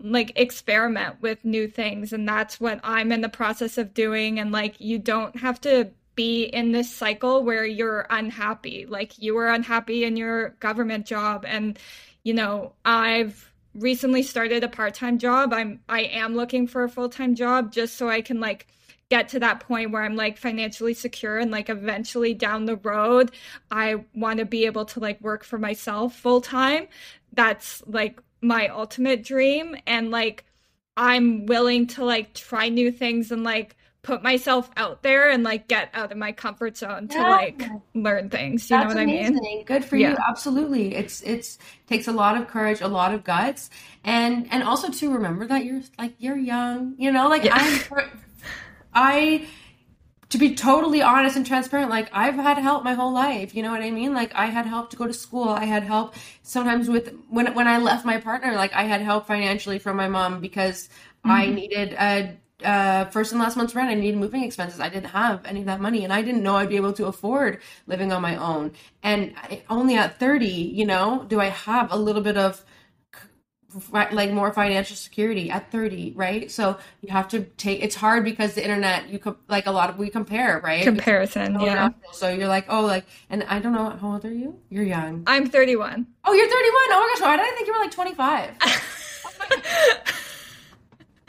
[0.00, 4.52] like experiment with new things and that's what I'm in the process of doing and
[4.52, 8.86] like you don't have to be in this cycle where you're unhappy.
[8.86, 11.78] Like you were unhappy in your government job and
[12.22, 15.52] you know I've recently started a part-time job.
[15.52, 18.66] I'm I am looking for a full-time job just so I can like
[19.10, 23.32] get to that point where I'm like financially secure and like eventually down the road
[23.70, 26.88] I want to be able to like work for myself full time
[27.34, 30.44] that's like my ultimate dream and like
[30.96, 35.66] I'm willing to like try new things and like put myself out there and like
[35.66, 37.62] get out of my comfort zone to like
[37.94, 38.70] learn things.
[38.70, 39.38] You That's know what amazing.
[39.38, 39.64] I mean?
[39.64, 40.10] Good for yeah.
[40.10, 40.16] you.
[40.28, 40.94] Absolutely.
[40.94, 43.70] It's it's takes a lot of courage, a lot of guts,
[44.04, 46.94] and and also to remember that you're like you're young.
[46.98, 47.56] You know, like yeah.
[47.90, 48.10] I'm.
[48.96, 49.48] I
[50.30, 53.54] to be totally honest and transparent, like I've had help my whole life.
[53.54, 54.14] You know what I mean?
[54.14, 55.48] Like I had help to go to school.
[55.48, 58.54] I had help sometimes with when when I left my partner.
[58.54, 60.88] Like I had help financially from my mom because
[61.24, 61.30] mm-hmm.
[61.30, 63.90] I needed a uh, first and last month's rent.
[63.90, 64.80] I needed moving expenses.
[64.80, 67.06] I didn't have any of that money, and I didn't know I'd be able to
[67.06, 68.72] afford living on my own.
[69.02, 72.64] And I, only at thirty, you know, do I have a little bit of
[73.92, 76.50] like more financial security at 30 right?
[76.50, 79.90] So you have to take it's hard because the internet you could like a lot
[79.90, 80.84] of we compare right?
[80.84, 81.90] Comparison so yeah.
[82.12, 84.58] so you're like oh like and i don't know how old are you?
[84.70, 85.24] You're young.
[85.26, 87.90] I'm 31 oh you're 31 oh my gosh why did i think you were like
[87.90, 88.50] 25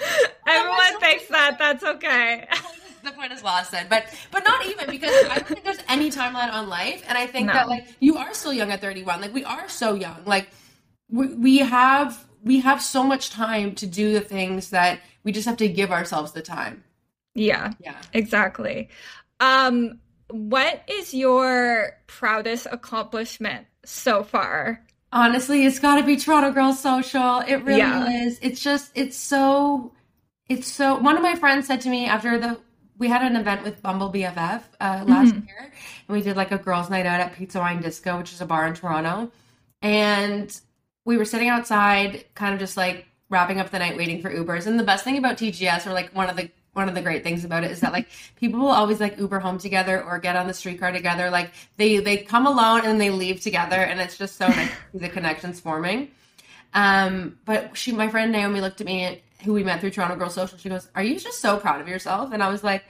[0.48, 2.48] everyone oh thinks that that's okay.
[3.04, 6.10] The point is lost then but but not even because i don't think there's any
[6.10, 7.54] timeline on life and i think no.
[7.54, 10.18] that like you are still young at 31 like we are so young.
[10.26, 10.50] Like
[11.10, 15.48] we, we have we have so much time to do the things that we just
[15.48, 16.84] have to give ourselves the time.
[17.34, 17.74] Yeah.
[17.80, 17.98] Yeah.
[18.14, 18.90] Exactly.
[19.42, 24.82] Um what is your proudest accomplishment so far?
[25.12, 27.40] Honestly, it's got to be Toronto Girls Social.
[27.40, 28.26] It really yeah.
[28.26, 28.40] is.
[28.42, 29.94] It's just it's so
[30.48, 32.60] it's so one of my friends said to me after the
[32.98, 35.48] we had an event with Bumble BFF uh, last mm-hmm.
[35.48, 35.74] year,
[36.08, 38.46] and we did like a girls' night out at Pizza Wine Disco, which is a
[38.46, 39.32] bar in Toronto.
[39.82, 40.60] And
[41.06, 44.66] we were sitting outside, kind of just like wrapping up the night waiting for Ubers.
[44.66, 47.24] And the best thing about TGS, or like one of the one of the great
[47.24, 50.36] things about it is that like people will always like Uber home together or get
[50.36, 51.30] on the streetcar together.
[51.30, 55.10] Like they they come alone and they leave together, and it's just so nice the
[55.10, 56.12] connections forming.
[56.74, 60.30] Um, but she, my friend Naomi, looked at me, who we met through Toronto Girl
[60.30, 60.58] Social.
[60.58, 62.84] She goes, "Are you just so proud of yourself?" And I was like.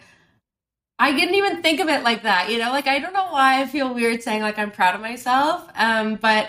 [0.97, 2.69] I didn't even think of it like that, you know.
[2.69, 6.15] Like I don't know why I feel weird saying like I'm proud of myself, um,
[6.15, 6.47] but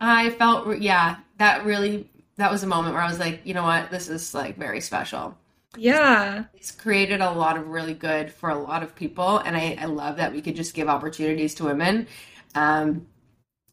[0.00, 3.62] I felt, yeah, that really, that was a moment where I was like, you know
[3.62, 5.36] what, this is like very special.
[5.76, 6.44] Yeah.
[6.54, 9.38] It's created a lot of really good for a lot of people.
[9.38, 12.06] And I, I love that we could just give opportunities to women.
[12.54, 13.06] Um,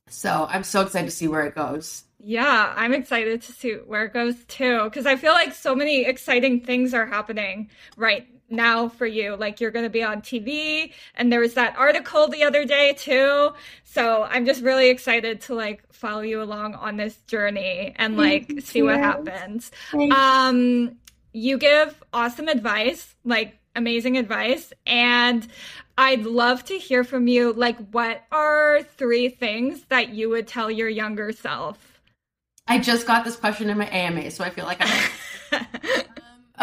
[0.09, 2.03] so I'm so excited to see where it goes.
[2.19, 4.89] Yeah, I'm excited to see where it goes too.
[4.93, 9.35] Cause I feel like so many exciting things are happening right now for you.
[9.35, 12.93] Like you're going to be on TV and there was that article the other day
[12.93, 13.51] too.
[13.83, 18.47] So I'm just really excited to like follow you along on this journey and like
[18.47, 18.85] Thank see you.
[18.85, 19.71] what happens.
[19.93, 20.97] Um
[21.33, 25.47] you give awesome advice, like amazing advice and
[25.97, 30.71] I'd love to hear from you like what are three things that you would tell
[30.71, 31.93] your younger self?
[32.67, 35.65] I just got this question in my AMA, so I feel like I'm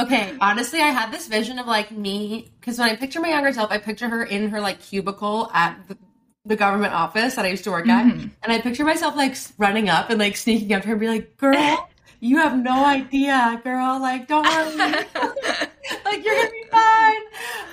[0.00, 3.52] Okay, honestly, I had this vision of like me because when I picture my younger
[3.52, 5.98] self, I picture her in her like cubicle at the,
[6.46, 8.28] the government office that I used to work at, mm-hmm.
[8.42, 11.08] and I picture myself like running up and like sneaking up to her and be
[11.08, 11.88] like, "Girl,
[12.20, 14.00] you have no idea, girl.
[14.00, 14.76] Like, don't worry.
[16.04, 17.20] like, you're gonna be fine.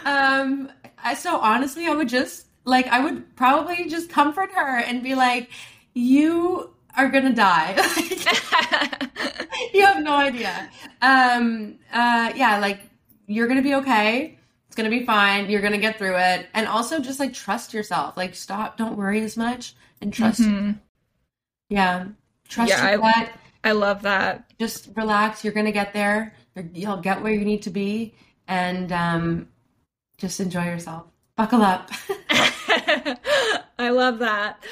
[0.06, 0.72] Um,
[1.16, 5.50] so honestly, I would just like, I would probably just comfort her and be like,
[5.94, 7.76] you are gonna die.
[9.74, 10.70] you have no idea.
[11.02, 12.82] Um, uh, yeah, like
[13.28, 14.38] you're gonna be okay.
[14.68, 15.50] It's gonna be fine.
[15.50, 16.48] You're gonna get through it.
[16.54, 18.18] And also just like trust yourself.
[18.18, 20.42] Like stop, don't worry as much and trust.
[20.42, 20.72] Mm-hmm.
[21.70, 22.08] Yeah.
[22.50, 23.06] Trust yeah, your.
[23.06, 23.30] I,
[23.64, 24.52] I love that.
[24.60, 25.44] Just relax.
[25.44, 26.34] You're gonna get there.
[26.74, 28.16] You'll get where you need to be
[28.48, 29.48] and um
[30.18, 31.06] just enjoy yourself.
[31.36, 31.92] Buckle up.
[33.80, 34.64] I love that.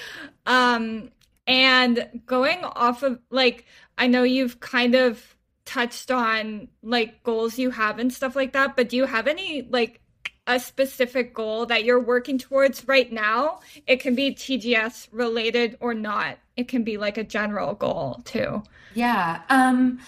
[0.47, 1.11] Um
[1.47, 3.65] and going off of like
[3.97, 8.75] I know you've kind of touched on like goals you have and stuff like that,
[8.75, 10.01] but do you have any like
[10.47, 13.59] a specific goal that you're working towards right now?
[13.87, 16.37] It can be TGS related or not.
[16.55, 18.63] It can be like a general goal too.
[18.93, 19.41] Yeah.
[19.49, 19.99] Um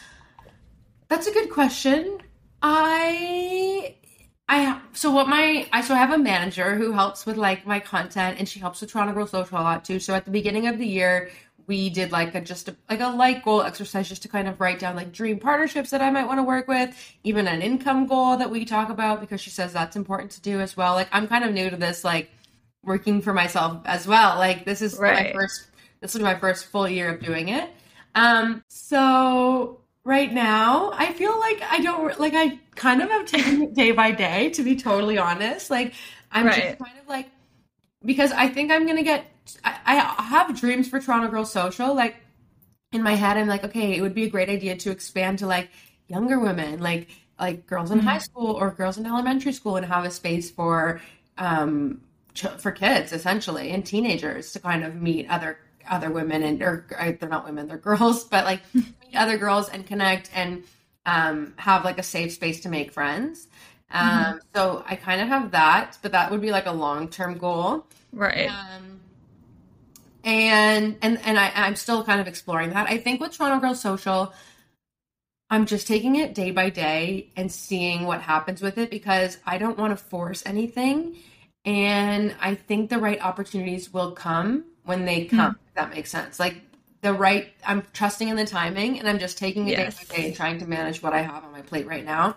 [1.07, 2.19] that's a good question.
[2.61, 3.95] I
[4.49, 7.79] I so what my I so I have a manager who helps with like my
[7.79, 9.99] content and she helps with Toronto Girl Social a lot too.
[9.99, 11.29] So at the beginning of the year
[11.67, 14.59] we did like a just a, like a light goal exercise just to kind of
[14.61, 18.07] write down like dream partnerships that I might want to work with, even an income
[18.07, 20.93] goal that we talk about because she says that's important to do as well.
[20.93, 22.31] Like I'm kind of new to this like
[22.83, 24.37] working for myself as well.
[24.37, 25.27] Like this is right.
[25.27, 25.67] my first
[25.99, 27.69] this was my first full year of doing it.
[28.15, 33.61] Um so right now i feel like i don't like i kind of have taken
[33.63, 35.93] it day by day to be totally honest like
[36.31, 36.63] i'm right.
[36.63, 37.29] just kind of like
[38.05, 39.25] because i think i'm gonna get
[39.65, 42.15] I, I have dreams for toronto girls social like
[42.93, 45.45] in my head i'm like okay it would be a great idea to expand to
[45.45, 45.69] like
[46.07, 48.07] younger women like like girls in mm-hmm.
[48.07, 51.01] high school or girls in elementary school and have a space for
[51.37, 51.99] um
[52.59, 56.85] for kids essentially and teenagers to kind of meet other other women and or
[57.19, 58.61] they're not women they're girls but like
[59.15, 60.63] other girls and connect and
[61.05, 63.47] um, have like a safe space to make friends
[63.91, 64.37] um, mm-hmm.
[64.55, 68.49] so i kind of have that but that would be like a long-term goal right
[68.49, 68.99] um,
[70.23, 73.79] and and and I, i'm still kind of exploring that i think with toronto girls
[73.79, 74.33] social
[75.49, 79.57] i'm just taking it day by day and seeing what happens with it because i
[79.57, 81.15] don't want to force anything
[81.63, 85.53] and i think the right opportunities will come when they come.
[85.53, 85.59] Mm.
[85.67, 86.39] If that makes sense.
[86.39, 86.61] Like
[87.01, 89.97] the right, I'm trusting in the timing, and I'm just taking it yes.
[89.97, 92.35] day by day and trying to manage what I have on my plate right now.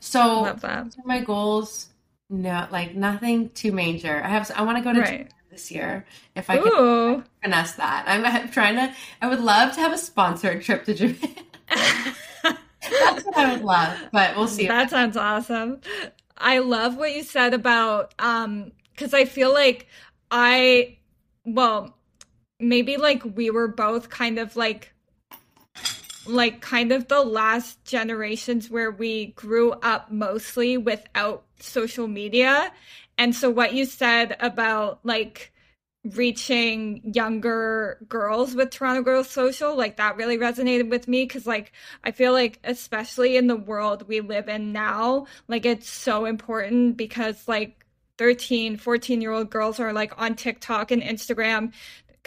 [0.00, 0.56] So
[1.04, 1.88] my goals,
[2.30, 4.22] no, like nothing too major.
[4.22, 5.30] I have, I want to go to right.
[5.50, 6.06] this year
[6.36, 7.16] if I Ooh.
[7.16, 8.04] can finesse that.
[8.06, 8.94] I'm, I'm, trying to.
[9.20, 11.34] I would love to have a sponsored trip to Japan.
[12.90, 14.68] That's what I would love, but we'll see.
[14.68, 15.80] That sounds awesome.
[16.36, 19.88] I love what you said about um because I feel like
[20.30, 20.98] I
[21.44, 21.97] well,
[22.60, 24.92] maybe like we were both kind of like
[26.26, 32.70] like kind of the last generations where we grew up mostly without social media.
[33.16, 35.52] And so what you said about like
[36.04, 41.72] reaching younger girls with Toronto Girls Social, like that really resonated with me because, like,
[42.04, 46.96] I feel like, especially in the world we live in now, like, it's so important
[46.96, 47.84] because, like,
[48.18, 51.72] 13, 14 year old girls are like on TikTok and Instagram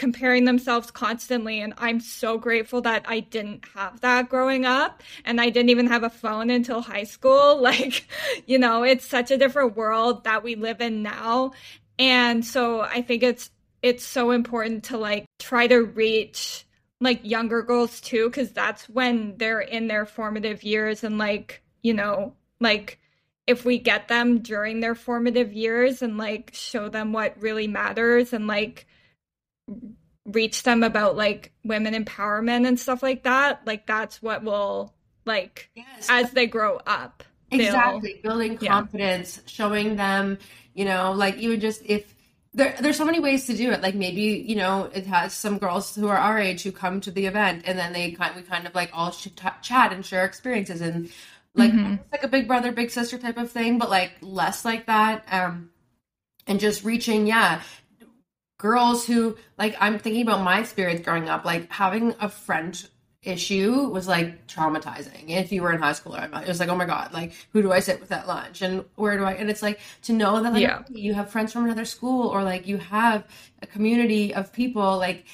[0.01, 5.39] comparing themselves constantly and I'm so grateful that I didn't have that growing up and
[5.39, 7.61] I didn't even have a phone until high school.
[7.71, 8.07] Like
[8.47, 11.51] you know it's such a different world that we live in now.
[11.99, 13.51] And so I think it's
[13.83, 16.65] it's so important to like try to reach
[16.99, 21.93] like younger girls too cuz that's when they're in their formative years and like you
[21.93, 22.97] know like
[23.45, 28.33] if we get them during their formative years and like show them what really matters
[28.33, 28.87] and like
[30.25, 34.93] reach them about like women empowerment and stuff like that like that's what will
[35.25, 36.07] like yes.
[36.09, 39.43] as they grow up exactly building confidence yeah.
[39.47, 40.37] showing them
[40.73, 42.15] you know like even just if
[42.53, 45.57] there, there's so many ways to do it like maybe you know it has some
[45.57, 48.41] girls who are our age who come to the event and then they kind we
[48.41, 51.09] kind of like all chat and share experiences and
[51.55, 51.95] like mm-hmm.
[52.11, 55.69] like a big brother big sister type of thing but like less like that um
[56.47, 57.61] and just reaching yeah
[58.61, 62.87] girls who like i'm thinking about my experience growing up like having a friend
[63.23, 66.75] issue was like traumatizing if you were in high school or it was like oh
[66.75, 69.49] my god like who do i sit with at lunch and where do i and
[69.49, 70.81] it's like to know that like yeah.
[70.89, 73.23] you have friends from another school or like you have
[73.61, 75.25] a community of people like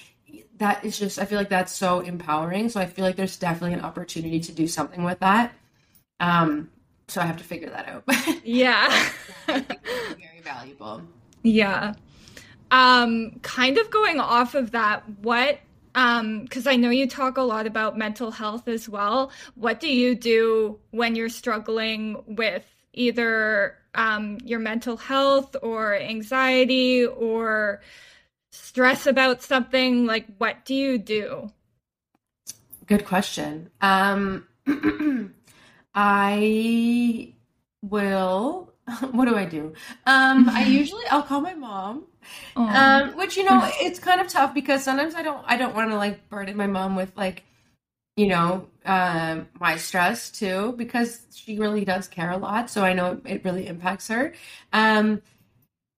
[0.58, 3.74] that is just i feel like that's so empowering so i feel like there's definitely
[3.74, 5.54] an opportunity to do something with that
[6.20, 6.70] um,
[7.08, 8.04] so I have to figure that out.
[8.44, 9.10] yeah.
[9.48, 11.02] very valuable.
[11.44, 11.94] Yeah.
[12.72, 15.60] Um, kind of going off of that, what
[15.94, 19.32] because um, I know you talk a lot about mental health as well.
[19.56, 27.04] What do you do when you're struggling with either um, your mental health or anxiety
[27.04, 27.82] or
[28.52, 30.06] stress about something?
[30.06, 31.52] Like, what do you do?
[32.86, 33.72] Good question.
[33.82, 34.46] Um,
[35.96, 37.34] I
[37.82, 38.72] will.
[39.12, 39.74] What do I do?
[40.06, 42.06] Um, I usually I'll call my mom.
[42.56, 45.92] Um, which you know it's kind of tough because sometimes I don't I don't want
[45.92, 47.44] to like burden my mom with like
[48.16, 52.94] you know uh, my stress too because she really does care a lot so I
[52.94, 54.34] know it really impacts her.
[54.74, 55.22] Um,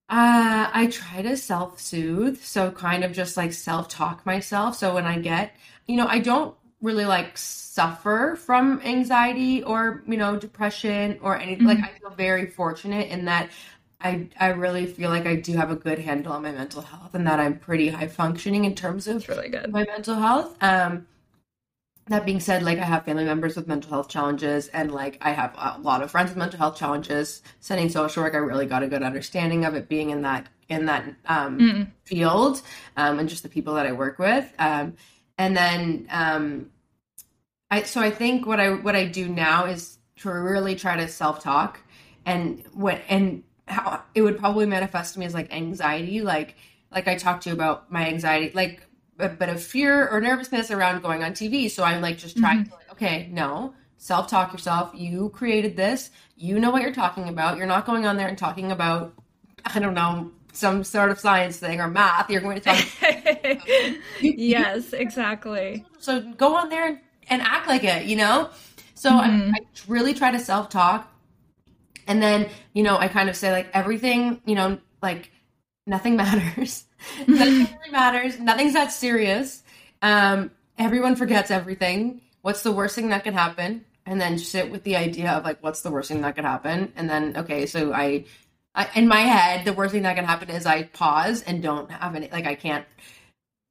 [0.09, 4.75] uh, I try to self soothe, so kind of just like self talk myself.
[4.75, 10.17] So when I get, you know, I don't really like suffer from anxiety or you
[10.17, 11.81] know depression or anything mm-hmm.
[11.81, 13.49] like i feel very fortunate in that
[14.01, 17.13] i i really feel like i do have a good handle on my mental health
[17.13, 19.71] and that i'm pretty high functioning in terms of That's really good.
[19.71, 20.55] my mental health.
[20.61, 21.07] Um
[22.07, 25.31] that being said like i have family members with mental health challenges and like i
[25.31, 27.41] have a lot of friends with mental health challenges.
[27.59, 30.85] Studying social work i really got a good understanding of it being in that in
[30.85, 31.91] that um, mm.
[32.05, 32.61] field
[32.95, 34.51] um, and just the people that i work with.
[34.59, 34.93] Um,
[35.39, 36.69] and then um,
[37.71, 41.07] I so I think what I what I do now is to really try to
[41.07, 41.79] self talk,
[42.25, 46.55] and what and how it would probably manifest to me as like anxiety, like
[46.91, 48.81] like I talked to you about my anxiety, like
[49.19, 51.69] a bit of fear or nervousness around going on TV.
[51.69, 52.69] So I'm like just trying mm-hmm.
[52.69, 54.91] to like, okay, no, self talk yourself.
[54.95, 56.09] You created this.
[56.35, 57.57] You know what you're talking about.
[57.57, 59.13] You're not going on there and talking about
[59.65, 62.29] I don't know some sort of science thing or math.
[62.29, 62.85] You're going to talk.
[64.21, 65.85] yes, exactly.
[65.99, 68.49] So go on there and, and act like it, you know?
[68.95, 69.51] So mm-hmm.
[69.53, 71.08] I, I really try to self talk.
[72.09, 75.31] And then, you know, I kind of say like everything, you know, like
[75.87, 76.85] nothing matters.
[77.25, 78.37] nothing really matters.
[78.39, 79.63] Nothing's that serious.
[80.01, 82.21] Um, everyone forgets everything.
[82.41, 83.85] What's the worst thing that could happen?
[84.05, 86.91] And then sit with the idea of like, what's the worst thing that could happen?
[86.95, 88.25] And then, okay, so I
[88.75, 91.89] I, in my head, the worst thing that can happen is I pause and don't
[91.91, 92.85] have any, like, I can't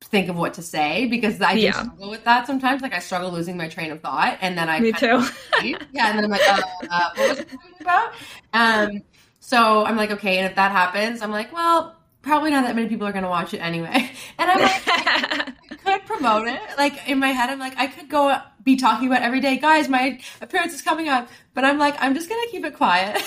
[0.05, 1.73] think of what to say because I yeah.
[1.73, 2.83] struggle with that sometimes.
[2.83, 5.25] Like, I struggle losing my train of thought, and then I me too.
[5.63, 8.13] yeah, and then I'm like, uh, uh, what was it talking about?
[8.53, 9.03] Um,
[9.41, 12.89] so I'm like, okay, and if that happens, I'm like, well, probably not that many
[12.89, 14.11] people are going to watch it anyway.
[14.41, 15.53] And I'm like, I
[15.85, 16.61] could promote it.
[16.77, 19.89] Like in my head, I'm like, I could go be talking about every day, guys.
[19.89, 23.21] My appearance is coming up, but I'm like, I'm just going to keep it quiet.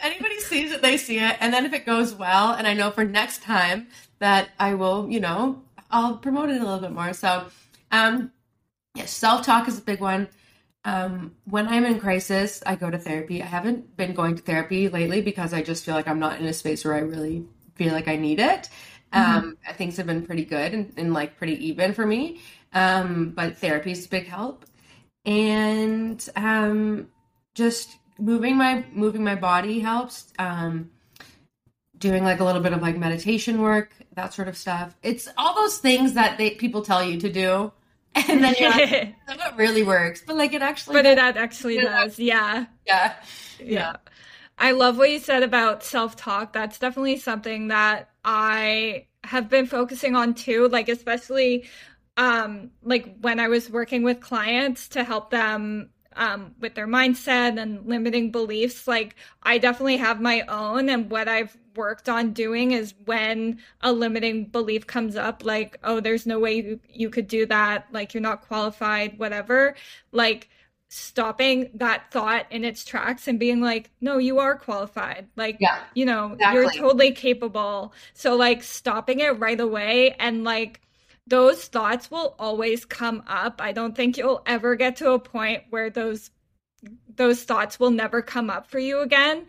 [0.02, 1.38] anybody sees it, they see it.
[1.40, 3.88] And then if it goes well, and I know for next time
[4.20, 7.14] that I will, you know, I'll promote it a little bit more.
[7.14, 7.48] So,
[7.92, 8.32] um,
[8.96, 10.28] yeah, self talk is a big one.
[10.84, 13.42] Um, when I'm in crisis, I go to therapy.
[13.42, 16.46] I haven't been going to therapy lately because I just feel like I'm not in
[16.46, 18.70] a space where I really feel like I need it.
[19.14, 19.38] Mm-hmm.
[19.38, 22.40] Um, things have been pretty good and, and like pretty even for me.
[22.74, 24.66] Um, but therapy is a big help.
[25.26, 27.08] And um,
[27.56, 30.32] just moving my moving my body helps.
[30.38, 30.92] Um,
[32.06, 34.96] doing like a little bit of like meditation work, that sort of stuff.
[35.04, 37.72] It's all those things that they people tell you to do,
[38.16, 40.24] and then you're like, that really works.
[40.26, 42.20] But like it actually, but it actually does.
[42.20, 42.66] Yeah.
[42.86, 43.16] yeah,
[43.60, 43.96] yeah, yeah.
[44.58, 46.54] I love what you said about self talk.
[46.54, 50.68] That's definitely something that I have been focusing on too.
[50.68, 51.66] Like especially
[52.18, 57.60] um like when I was working with clients to help them um, with their mindset
[57.62, 58.88] and limiting beliefs.
[58.88, 63.92] Like, I definitely have my own, and what I've worked on doing is when a
[63.92, 68.14] limiting belief comes up, like, oh, there's no way you, you could do that, like,
[68.14, 69.76] you're not qualified, whatever,
[70.12, 70.50] like,
[70.88, 75.84] stopping that thought in its tracks and being like no you are qualified like yeah,
[75.96, 76.62] you know exactly.
[76.62, 80.80] you're totally capable so like stopping it right away and like
[81.28, 83.62] those thoughts will always come up.
[83.62, 86.32] I don't think you'll ever get to a point where those
[87.16, 89.48] those thoughts will never come up for you again.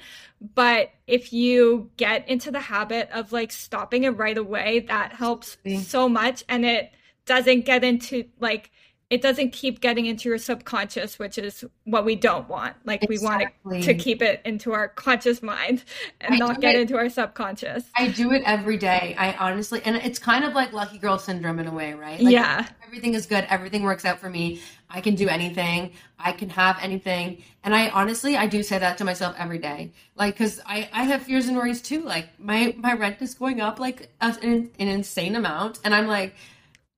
[0.54, 5.58] But if you get into the habit of like stopping it right away, that helps
[5.82, 6.92] so much and it
[7.26, 8.70] doesn't get into like
[9.08, 12.74] it doesn't keep getting into your subconscious, which is what we don't want.
[12.84, 13.18] Like exactly.
[13.64, 15.84] we want it to keep it into our conscious mind
[16.20, 17.84] and I not get it, into our subconscious.
[17.94, 19.14] I do it every day.
[19.16, 22.20] I honestly, and it's kind of like lucky girl syndrome in a way, right?
[22.20, 22.66] Like yeah.
[22.84, 23.46] Everything is good.
[23.48, 24.60] Everything works out for me.
[24.90, 25.92] I can do anything.
[26.18, 27.44] I can have anything.
[27.62, 29.92] And I honestly, I do say that to myself every day.
[30.16, 32.02] Like, cause I, I have fears and worries too.
[32.02, 35.78] Like my, my rent is going up like an, an insane amount.
[35.84, 36.34] And I'm like,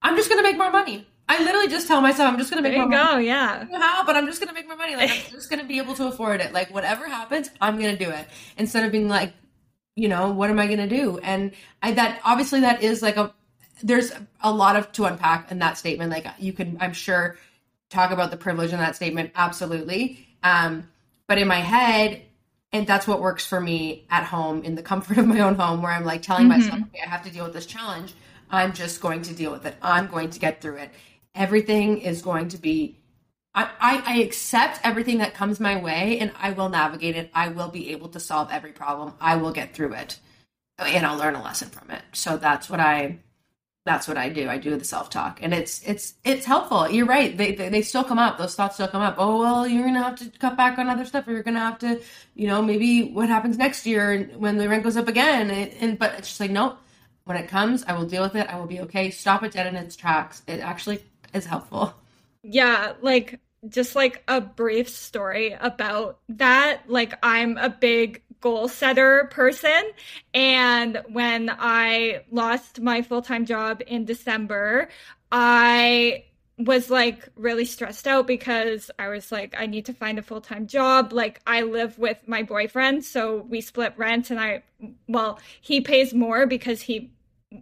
[0.01, 1.07] I'm just going to make more money.
[1.29, 3.27] I literally just tell myself I'm just gonna make there more go, money.
[3.27, 3.67] yeah.
[3.79, 4.97] how, but I'm just gonna make more money.
[4.97, 6.53] Like I'm just gonna be able to afford it.
[6.53, 8.27] Like whatever happens, I'm gonna do it.
[8.57, 9.35] Instead of being like,
[9.95, 11.19] you know, what am I gonna do?
[11.19, 11.53] And
[11.83, 13.35] I that obviously that is like a
[13.83, 14.13] there's
[14.43, 16.11] a lot of to unpack in that statement.
[16.11, 17.37] Like you can, I'm sure,
[17.91, 19.33] talk about the privilege in that statement.
[19.35, 20.27] Absolutely.
[20.43, 20.89] Um,
[21.27, 22.23] but in my head,
[22.73, 25.83] and that's what works for me at home in the comfort of my own home,
[25.83, 26.61] where I'm like telling mm-hmm.
[26.61, 28.15] myself, okay, I have to deal with this challenge.
[28.51, 29.77] I'm just going to deal with it.
[29.83, 30.91] I'm going to get through it.
[31.35, 32.99] Everything is going to be.
[33.55, 37.31] I, I, I accept everything that comes my way and I will navigate it.
[37.35, 39.15] I will be able to solve every problem.
[39.21, 40.19] I will get through it
[40.79, 42.03] and I'll learn a lesson from it.
[42.13, 43.19] So that's what I
[43.85, 44.49] that's what I do.
[44.49, 46.91] I do the self talk, and it's it's it's helpful.
[46.91, 47.37] You're right.
[47.37, 48.37] They, they, they still come up.
[48.37, 49.15] Those thoughts still come up.
[49.19, 51.79] Oh well, you're gonna have to cut back on other stuff, or you're gonna have
[51.79, 52.01] to,
[52.35, 55.51] you know, maybe what happens next year when the rent goes up again.
[55.51, 56.79] And, and but it's just like nope.
[57.25, 58.47] When it comes, I will deal with it.
[58.49, 59.11] I will be okay.
[59.11, 60.43] Stop it dead in its tracks.
[60.47, 61.03] It actually
[61.35, 61.95] is helpful.
[62.43, 66.83] Yeah, like just like a brief story about that.
[66.87, 69.91] Like I'm a big goal setter person.
[70.33, 74.89] And when I lost my full time job in December,
[75.33, 76.25] I
[76.59, 80.41] was like really stressed out because I was like, I need to find a full
[80.41, 81.13] time job.
[81.13, 84.63] Like, I live with my boyfriend, so we split rent, and I,
[85.07, 87.13] well, he pays more because he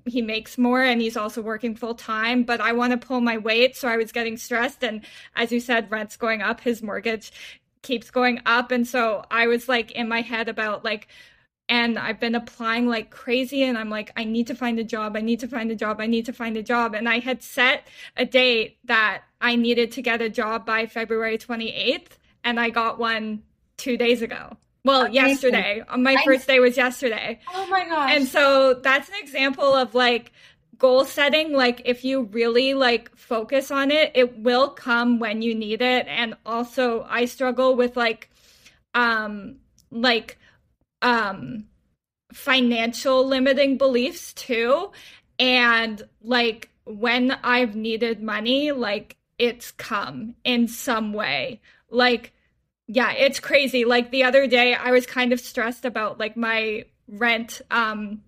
[0.04, 3.38] he makes more and he's also working full time but i want to pull my
[3.38, 5.02] weight so i was getting stressed and
[5.36, 7.32] as you said rent's going up his mortgage
[7.82, 11.06] keeps going up and so i was like in my head about like
[11.68, 15.16] and i've been applying like crazy and i'm like i need to find a job
[15.16, 17.40] i need to find a job i need to find a job and i had
[17.42, 22.70] set a date that i needed to get a job by february 28th and i
[22.70, 23.40] got one
[23.76, 24.56] two days ago
[24.86, 25.14] well Amazing.
[25.28, 25.82] yesterday.
[25.98, 27.40] My I, first day was yesterday.
[27.52, 28.10] Oh my gosh.
[28.12, 30.32] And so that's an example of like
[30.78, 31.52] goal setting.
[31.52, 36.06] Like if you really like focus on it it will come when you need it.
[36.06, 38.30] And also i struggle with like
[38.94, 39.56] um
[39.90, 40.38] like
[41.02, 41.66] um
[42.32, 44.92] financial limiting beliefs too.
[45.38, 51.60] And like when i've needed money like it's come in some way.
[51.90, 52.32] Like
[52.86, 56.84] yeah it's crazy like the other day i was kind of stressed about like my
[57.08, 58.22] rent um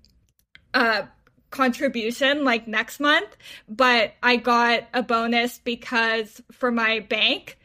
[0.74, 1.02] uh
[1.50, 3.36] contribution like next month,
[3.68, 7.58] but I got a bonus because for my bank,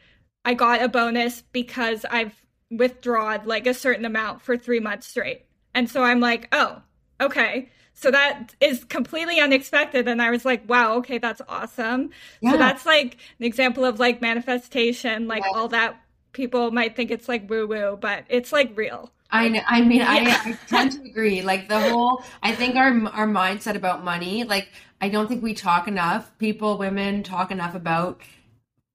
[0.44, 2.34] I got a bonus because I've
[2.70, 5.44] withdrawn like a certain amount for three months straight.
[5.74, 6.82] And so I'm like, oh,
[7.20, 7.70] okay.
[7.94, 10.08] So that is completely unexpected.
[10.08, 12.10] And I was like, wow, okay, that's awesome.
[12.40, 12.52] Yeah.
[12.52, 16.00] So that's like an example of like manifestation, like all that
[16.34, 19.10] people might think it's like woo woo, but it's like real.
[19.30, 19.60] I know.
[19.66, 20.10] I mean, yeah.
[20.10, 21.42] I, I tend to agree.
[21.42, 24.44] Like the whole, I think our our mindset about money.
[24.44, 24.68] Like
[25.00, 26.36] I don't think we talk enough.
[26.38, 28.20] People, women, talk enough about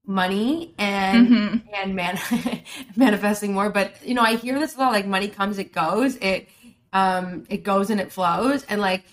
[0.06, 1.74] money and mm-hmm.
[1.74, 2.20] and man
[2.96, 3.70] manifesting more.
[3.70, 4.94] But you know, I hear this a lot.
[4.94, 6.16] Like money comes, it goes.
[6.18, 6.48] It
[6.94, 8.64] um it goes and it flows.
[8.64, 9.04] And like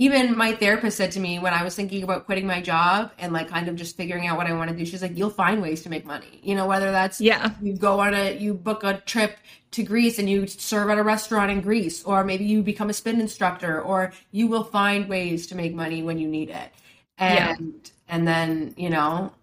[0.00, 3.34] even my therapist said to me when I was thinking about quitting my job and
[3.34, 5.60] like kind of just figuring out what I want to do, she's like, you'll find
[5.60, 6.40] ways to make money.
[6.42, 9.36] You know, whether that's yeah, you go on a you book a trip
[9.72, 12.94] to Greece and you serve at a restaurant in Greece, or maybe you become a
[12.94, 16.72] spin instructor, or you will find ways to make money when you need it.
[17.18, 17.90] And yeah.
[18.08, 19.34] and then, you know,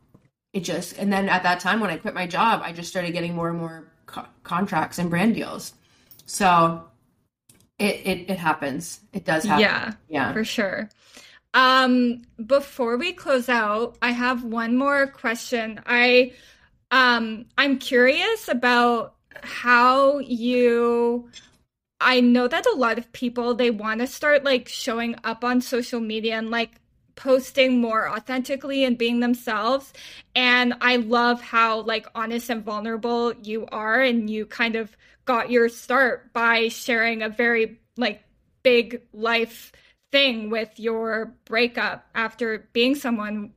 [0.54, 3.12] it just and then at that time when I quit my job, I just started
[3.12, 5.74] getting more and more co- contracts and brand deals.
[6.26, 6.84] So
[7.80, 9.02] it, it it happens.
[9.14, 9.62] It does happen.
[9.62, 9.94] Yeah.
[10.10, 10.34] Yeah.
[10.34, 10.90] For sure.
[11.54, 15.82] Um before we close out, I have one more question.
[15.86, 16.34] I
[16.92, 21.30] um I'm curious about how you
[22.00, 25.62] I know that a lot of people they want to start like showing up on
[25.62, 26.80] social media and like
[27.16, 29.92] posting more authentically and being themselves
[30.36, 34.96] and I love how like honest and vulnerable you are and you kind of
[35.28, 38.24] got your start by sharing a very like
[38.64, 39.72] big life
[40.12, 43.52] thing with your breakup after being someone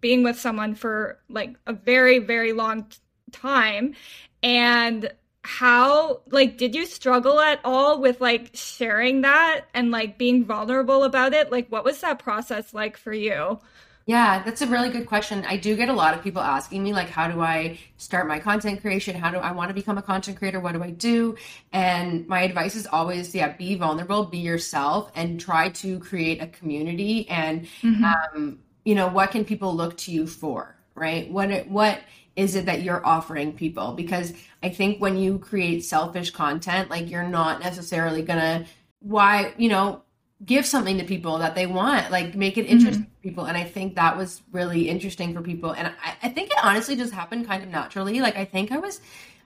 [0.00, 2.86] being with someone for like a very very long
[3.30, 3.94] time.
[4.42, 5.12] And
[5.44, 11.04] how like did you struggle at all with like sharing that and like being vulnerable
[11.04, 11.52] about it?
[11.52, 13.60] Like what was that process like for you
[14.06, 15.44] yeah, that's a really good question.
[15.46, 18.38] I do get a lot of people asking me, like, how do I start my
[18.38, 19.14] content creation?
[19.14, 20.60] How do I want to become a content creator?
[20.60, 21.36] What do I do?
[21.72, 26.48] And my advice is always, yeah, be vulnerable, be yourself, and try to create a
[26.48, 27.28] community.
[27.28, 28.04] And, mm-hmm.
[28.04, 31.30] um, you know, what can people look to you for, right?
[31.30, 32.00] What, what,
[32.34, 33.92] is it that you're offering people?
[33.92, 34.32] Because
[34.62, 38.64] I think when you create selfish content, like you're not necessarily gonna
[39.00, 40.02] why, you know,
[40.44, 43.14] give something to people that they want, like make it interesting mm-hmm.
[43.14, 43.44] for people.
[43.44, 45.72] And I think that was really interesting for people.
[45.72, 48.20] And I, I think it honestly just happened kind of naturally.
[48.20, 49.00] Like I think I was,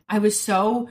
[0.09, 0.89] I was so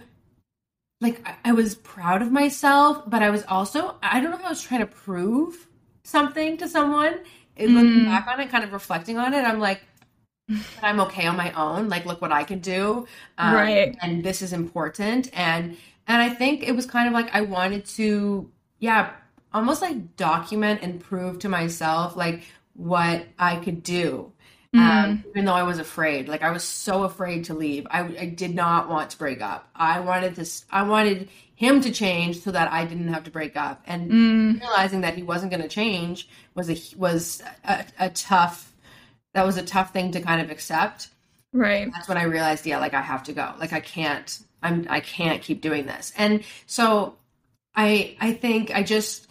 [1.02, 4.46] like I, I was proud of myself, but I was also I don't know if
[4.46, 5.68] I was trying to prove
[6.04, 7.20] something to someone,
[7.58, 7.74] mm.
[7.74, 9.82] looking back on it, kind of reflecting on it, I'm like,
[10.48, 11.90] but I'm okay on my own.
[11.90, 13.08] Like, look what I can do.
[13.38, 13.98] Um, right.
[14.02, 15.30] And this is important.
[15.34, 15.78] And,
[16.08, 18.50] and I think it was kind of like I wanted to,
[18.80, 19.14] yeah,
[19.56, 22.44] almost like document and prove to myself like
[22.74, 24.34] what I could do.
[24.74, 25.10] Um, mm-hmm.
[25.12, 27.88] Um, even though I was afraid, like I was so afraid to leave.
[27.90, 29.70] I, I did not want to break up.
[29.74, 33.56] I wanted this, I wanted him to change so that I didn't have to break
[33.56, 33.82] up.
[33.88, 34.60] And mm.
[34.60, 38.74] realizing that he wasn't going to change was a, was a, a tough,
[39.34, 41.08] that was a tough thing to kind of accept.
[41.54, 41.90] Right.
[41.94, 43.54] That's when I realized, yeah, like I have to go.
[43.58, 46.12] Like I can't, I'm, I can't keep doing this.
[46.18, 47.16] And so
[47.74, 49.25] I, I think I just,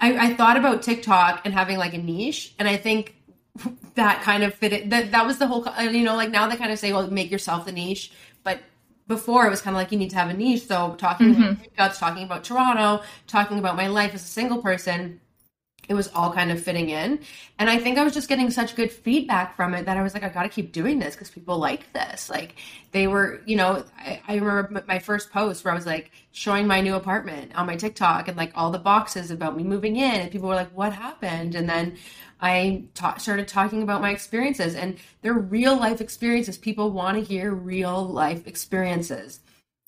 [0.00, 3.16] I, I thought about TikTok and having like a niche, and I think
[3.94, 4.90] that kind of fit it.
[4.90, 7.30] That that was the whole, you know, like now they kind of say, well, make
[7.30, 8.12] yourself the niche,
[8.44, 8.60] but
[9.08, 10.66] before it was kind of like you need to have a niche.
[10.66, 11.42] So talking mm-hmm.
[11.42, 15.20] about guts, talking about Toronto, talking about my life as a single person,
[15.88, 17.18] it was all kind of fitting in.
[17.58, 20.12] And I think I was just getting such good feedback from it that I was
[20.12, 22.28] like, I got to keep doing this because people like this.
[22.28, 22.56] Like
[22.92, 26.66] they were, you know, I, I, remember my first post where I was like showing
[26.66, 30.20] my new apartment on my TikTok and like all the boxes about me moving in.
[30.20, 31.54] And people were like, what happened?
[31.54, 31.96] And then
[32.40, 36.58] I ta- started talking about my experiences and they're real life experiences.
[36.58, 39.40] People want to hear real life experiences.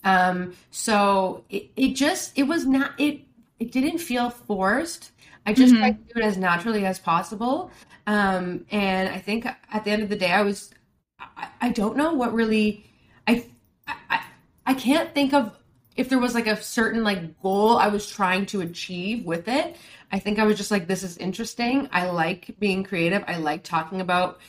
[0.02, 3.20] Um, so it, it just, it was not, it,
[3.58, 5.12] it didn't feel forced
[5.46, 5.82] I just mm-hmm.
[5.82, 7.70] tried to do it as naturally as possible.
[8.06, 10.70] Um, and I think at the end of the day, I was,
[11.18, 12.84] I, I don't know what really,
[13.26, 13.44] I,
[13.86, 14.22] I,
[14.66, 15.56] I can't think of
[15.96, 19.76] if there was like a certain like goal I was trying to achieve with it.
[20.12, 21.88] I think I was just like, this is interesting.
[21.92, 23.24] I like being creative.
[23.26, 24.40] I like talking about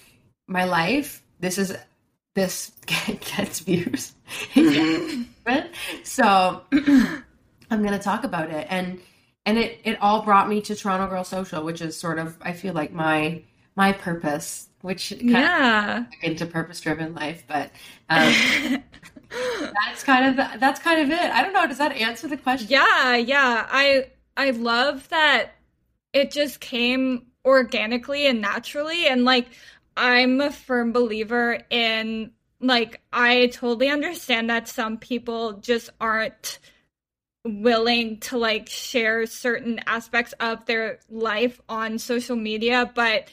[0.47, 1.23] my life.
[1.39, 1.75] This is,
[2.35, 4.13] this gets views.
[6.03, 8.67] so I'm going to talk about it.
[8.69, 8.99] And,
[9.45, 12.53] and it it all brought me to Toronto Girl Social, which is sort of I
[12.53, 13.41] feel like my
[13.75, 17.71] my purpose, which yeah into purpose driven life, but
[18.09, 18.33] um,
[19.29, 21.31] that's kind of the, that's kind of it.
[21.31, 21.67] I don't know.
[21.67, 22.67] Does that answer the question?
[22.69, 23.67] Yeah, yeah.
[23.69, 25.51] I I love that
[26.13, 29.47] it just came organically and naturally, and like
[29.97, 36.59] I'm a firm believer in like I totally understand that some people just aren't
[37.43, 43.27] willing to like share certain aspects of their life on social media but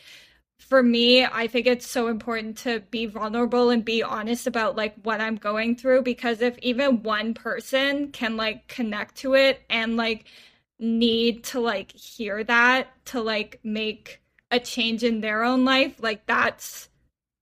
[0.58, 4.94] for me i think it's so important to be vulnerable and be honest about like
[5.02, 9.96] what i'm going through because if even one person can like connect to it and
[9.96, 10.24] like
[10.78, 16.24] need to like hear that to like make a change in their own life like
[16.26, 16.88] that's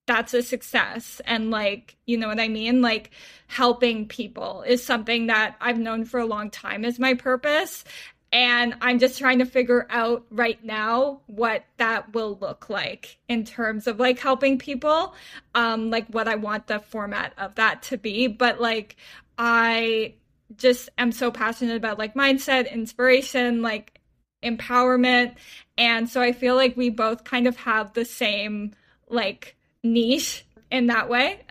[0.07, 1.20] that's a success.
[1.24, 2.80] And like you know what i mean?
[2.80, 3.11] Like
[3.48, 7.84] helping people is something that i've known for a long time is my purpose.
[8.32, 13.44] And i'm just trying to figure out right now what that will look like in
[13.44, 15.14] terms of like helping people
[15.54, 18.26] um like what i want the format of that to be.
[18.28, 18.96] But like
[19.38, 20.14] i
[20.57, 24.00] just am so passionate about like mindset inspiration like
[24.44, 25.34] empowerment.
[25.78, 28.72] And so i feel like we both kind of have the same
[29.09, 29.55] like
[29.93, 31.41] niche in that way.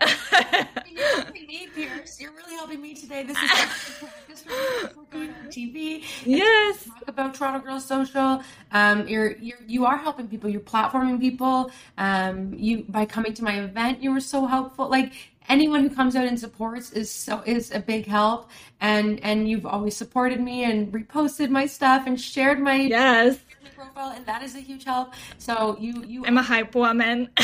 [0.90, 2.20] You're helping me, Pierce.
[2.20, 3.22] You're really helping me today.
[3.22, 3.50] This is
[3.98, 6.04] practice for going on TV.
[6.24, 6.84] Yes.
[6.84, 8.42] Talk about Toronto Girls Social.
[8.72, 10.50] Um, you're you're you are helping people.
[10.50, 11.70] You're platforming people.
[11.98, 14.88] Um, you by coming to my event, you were so helpful.
[14.88, 15.12] Like
[15.48, 18.50] anyone who comes out and supports is so is a big help.
[18.80, 23.38] And and you've always supported me and reposted my stuff and shared my yes
[23.74, 25.14] profile, and that is a huge help.
[25.38, 26.24] So you you.
[26.26, 27.30] I'm a hype woman.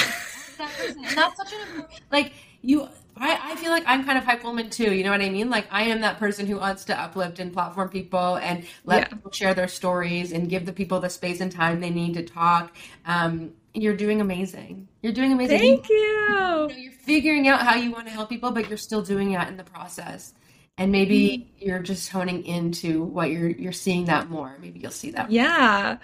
[0.62, 2.88] And that's such an like you.
[3.16, 4.94] I, I feel like I'm kind of hype woman too.
[4.94, 5.50] You know what I mean?
[5.50, 9.08] Like I am that person who wants to uplift and platform people and let yeah.
[9.08, 12.22] people share their stories and give the people the space and time they need to
[12.22, 12.74] talk.
[13.06, 14.88] Um, you're doing amazing.
[15.02, 15.58] You're doing amazing.
[15.58, 15.96] Thank you.
[15.96, 19.32] you know, you're figuring out how you want to help people, but you're still doing
[19.32, 20.34] it in the process.
[20.78, 21.66] And maybe mm.
[21.66, 24.56] you're just honing into what you're you're seeing that more.
[24.60, 25.30] Maybe you'll see that.
[25.30, 25.98] Yeah.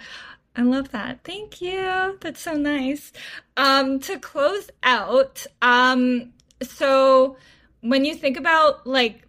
[0.55, 1.23] I love that.
[1.23, 2.17] Thank you.
[2.21, 3.13] That's so nice.
[3.55, 7.37] Um, to close out, um, so
[7.81, 9.27] when you think about like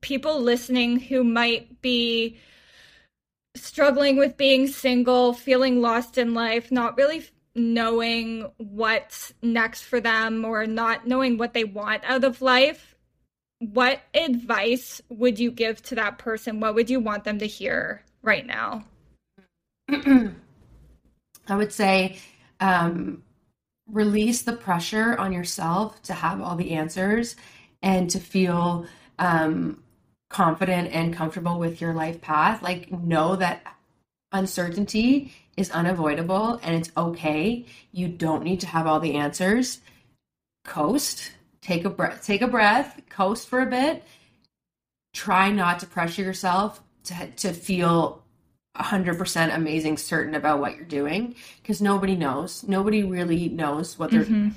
[0.00, 2.38] people listening who might be
[3.56, 10.44] struggling with being single, feeling lost in life, not really knowing what's next for them
[10.44, 12.93] or not knowing what they want out of life,
[13.72, 16.60] what advice would you give to that person?
[16.60, 18.84] What would you want them to hear right now?
[19.88, 22.18] I would say
[22.60, 23.22] um,
[23.90, 27.36] release the pressure on yourself to have all the answers
[27.82, 28.86] and to feel
[29.18, 29.82] um,
[30.30, 32.62] confident and comfortable with your life path.
[32.62, 33.62] Like, know that
[34.32, 37.66] uncertainty is unavoidable and it's okay.
[37.92, 39.80] You don't need to have all the answers.
[40.64, 41.32] Coast,
[41.64, 44.04] take a breath, take a breath, coast for a bit.
[45.12, 48.22] Try not to pressure yourself to to feel
[48.76, 52.64] 100% amazing certain about what you're doing because nobody knows.
[52.64, 54.48] Nobody really knows what they're mm-hmm.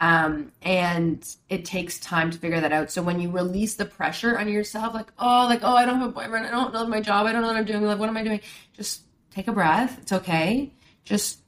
[0.00, 2.90] Um, and it takes time to figure that out.
[2.92, 6.10] So when you release the pressure on yourself, like, oh, like, oh, I don't have
[6.10, 8.08] a boyfriend, I don't know my job, I don't know what I'm doing, like, what
[8.08, 8.40] am I doing?
[8.74, 9.02] Just
[9.32, 9.98] take a breath.
[10.00, 10.72] It's okay.
[11.04, 11.40] Just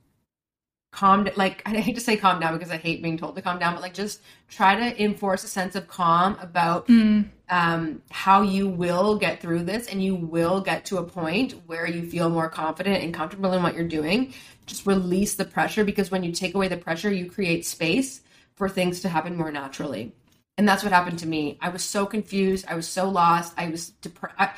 [0.91, 3.59] calm like I hate to say calm down because I hate being told to calm
[3.59, 7.28] down, but like just try to enforce a sense of calm about mm.
[7.49, 11.86] um, how you will get through this and you will get to a point where
[11.86, 14.34] you feel more confident and comfortable in what you're doing.
[14.66, 18.20] Just release the pressure because when you take away the pressure, you create space
[18.55, 20.12] for things to happen more naturally.
[20.59, 21.57] And that's what happened to me.
[21.62, 22.66] I was so confused.
[22.68, 23.55] I was so lost.
[23.57, 24.34] I was depressed.
[24.38, 24.51] I,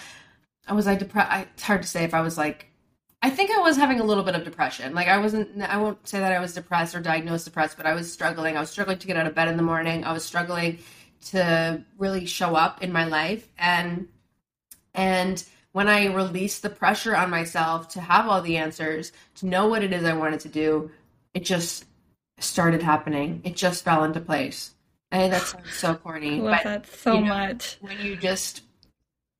[0.66, 1.48] I was like depressed.
[1.54, 2.71] It's hard to say if I was like
[3.24, 4.94] I think I was having a little bit of depression.
[4.94, 7.94] Like I wasn't I won't say that I was depressed or diagnosed depressed, but I
[7.94, 8.56] was struggling.
[8.56, 10.04] I was struggling to get out of bed in the morning.
[10.04, 10.80] I was struggling
[11.26, 14.08] to really show up in my life and
[14.94, 19.68] and when I released the pressure on myself to have all the answers, to know
[19.68, 20.90] what it is I wanted to do,
[21.32, 21.86] it just
[22.38, 23.40] started happening.
[23.44, 24.74] It just fell into place.
[25.10, 26.34] I that sounds so corny.
[26.40, 27.78] I love but, that so you know, much.
[27.80, 28.62] When you just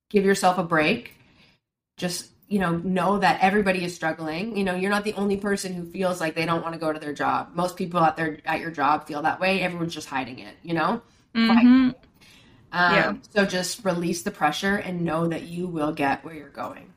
[0.08, 1.14] give yourself a break,
[1.98, 4.56] just you know know that everybody is struggling.
[4.56, 6.92] You know you're not the only person who feels like they don't want to go
[6.92, 7.50] to their job.
[7.54, 9.62] Most people at their at your job feel that way.
[9.62, 11.02] Everyone's just hiding it you know?
[11.34, 11.66] Mm-hmm.
[11.66, 11.94] um,
[12.72, 13.14] yeah.
[13.30, 16.92] so just release the pressure and know that you will get where you're going.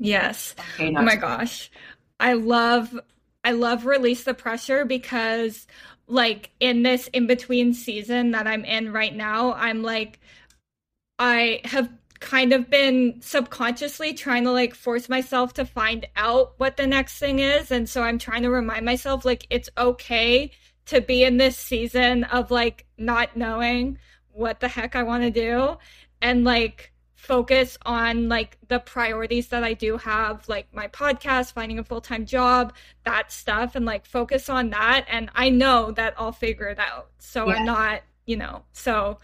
[0.00, 0.56] Yes.
[0.74, 1.70] Okay, oh my gosh.
[2.18, 2.98] I love
[3.44, 5.68] i love release the pressure because
[6.08, 10.18] like in this in between season that i'm in right now i'm like
[11.20, 11.88] i have
[12.20, 17.18] kind of been subconsciously trying to like force myself to find out what the next
[17.18, 17.70] thing is.
[17.70, 20.50] And so i'm trying to remind myself like it's okay
[20.86, 23.98] to be in this season of like not knowing
[24.32, 25.76] what the heck i want to do
[26.20, 31.78] and like focus on like the priorities that i do have like my podcast finding
[31.78, 32.72] a full-time job
[33.04, 35.06] that stuff and like focus on that.
[35.08, 37.10] And i know that i'll figure it out.
[37.18, 37.54] So yeah.
[37.54, 39.18] i'm not you know so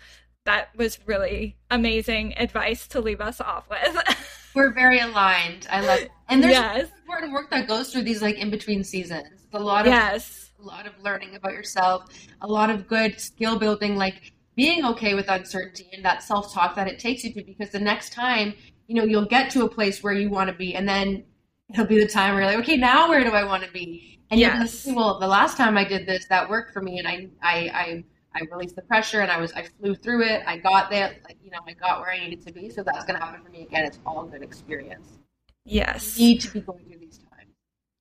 [0.44, 3.96] that was really amazing advice to leave us off with.
[4.54, 5.66] We're very aligned.
[5.70, 6.10] I love it.
[6.28, 6.90] And there's yes.
[7.02, 9.46] important work that goes through these like in between seasons.
[9.52, 10.50] A lot of yes.
[10.60, 12.06] a lot of learning about yourself,
[12.40, 16.74] a lot of good skill building, like being okay with uncertainty and that self talk
[16.74, 18.54] that it takes you to because the next time,
[18.88, 21.24] you know, you'll get to a place where you want to be and then
[21.70, 24.20] it'll be the time where you're like, okay, now where do I want to be?
[24.30, 24.86] And yes.
[24.86, 27.28] you're like, well, the last time I did this, that worked for me and I
[27.42, 28.04] I I
[28.34, 30.42] I released the pressure and I was I flew through it.
[30.46, 32.70] I got there, like, you know, I got where I needed to be.
[32.70, 33.84] So that's going to happen for me again.
[33.84, 35.18] It's all good experience.
[35.64, 36.18] Yes.
[36.18, 37.52] You need to be going through these times.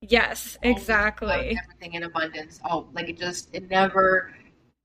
[0.02, 1.58] Yes, exactly.
[1.62, 2.60] Everything in abundance.
[2.68, 4.32] Oh, like it just it never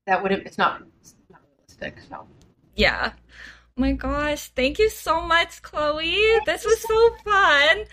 [0.05, 2.03] that would it's not it's not realistic.
[2.07, 2.27] So
[2.75, 3.13] yeah.
[3.15, 6.15] Oh my gosh, thank you so much, Chloe.
[6.45, 7.85] This was so fun.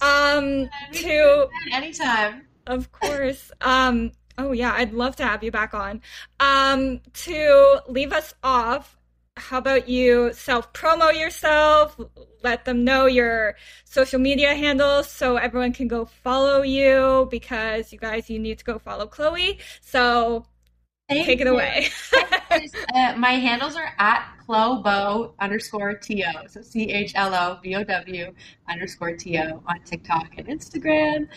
[0.00, 2.46] Um to anytime.
[2.66, 3.52] Of course.
[3.60, 6.00] Um Oh yeah, I'd love to have you back on.
[6.40, 8.96] Um, to leave us off,
[9.36, 11.98] how about you self promo yourself?
[12.42, 17.98] Let them know your social media handles so everyone can go follow you because you
[17.98, 19.58] guys you need to go follow Chloe.
[19.80, 20.46] So
[21.08, 21.52] Thank take it you.
[21.52, 21.88] away.
[22.94, 26.22] uh, my handles are at Chlobow underscore TO.
[26.48, 28.32] So C H L O B O W
[28.68, 31.28] underscore TO on TikTok and Instagram.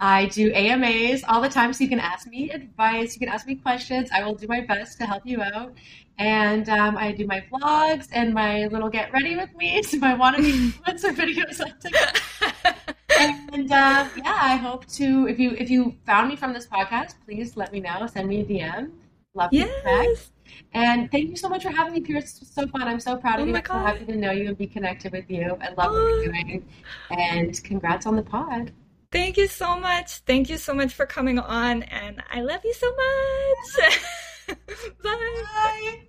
[0.00, 3.46] I do AMAs all the time, so you can ask me advice, you can ask
[3.46, 4.08] me questions.
[4.12, 5.74] I will do my best to help you out.
[6.18, 10.14] And um, I do my vlogs and my little get ready with me, so my
[10.14, 12.86] wannabe influencer videos on TikTok.
[13.18, 15.28] and uh, yeah, I hope to.
[15.28, 18.06] If you if you found me from this podcast, please let me know.
[18.06, 18.92] Send me a DM.
[19.34, 19.68] Love yes.
[19.68, 20.18] feedback.
[20.72, 22.32] And thank you so much for having me, Pierce.
[22.32, 22.82] This was so fun.
[22.82, 23.56] I'm so proud of oh you.
[23.56, 25.56] I'm so happy to know you and be connected with you.
[25.60, 26.66] I love what you're doing.
[27.10, 28.72] And congrats on the pod.
[29.12, 30.18] Thank you so much.
[30.18, 34.56] Thank you so much for coming on, and I love you so much.
[35.02, 35.42] Bye.
[35.54, 36.06] Bye.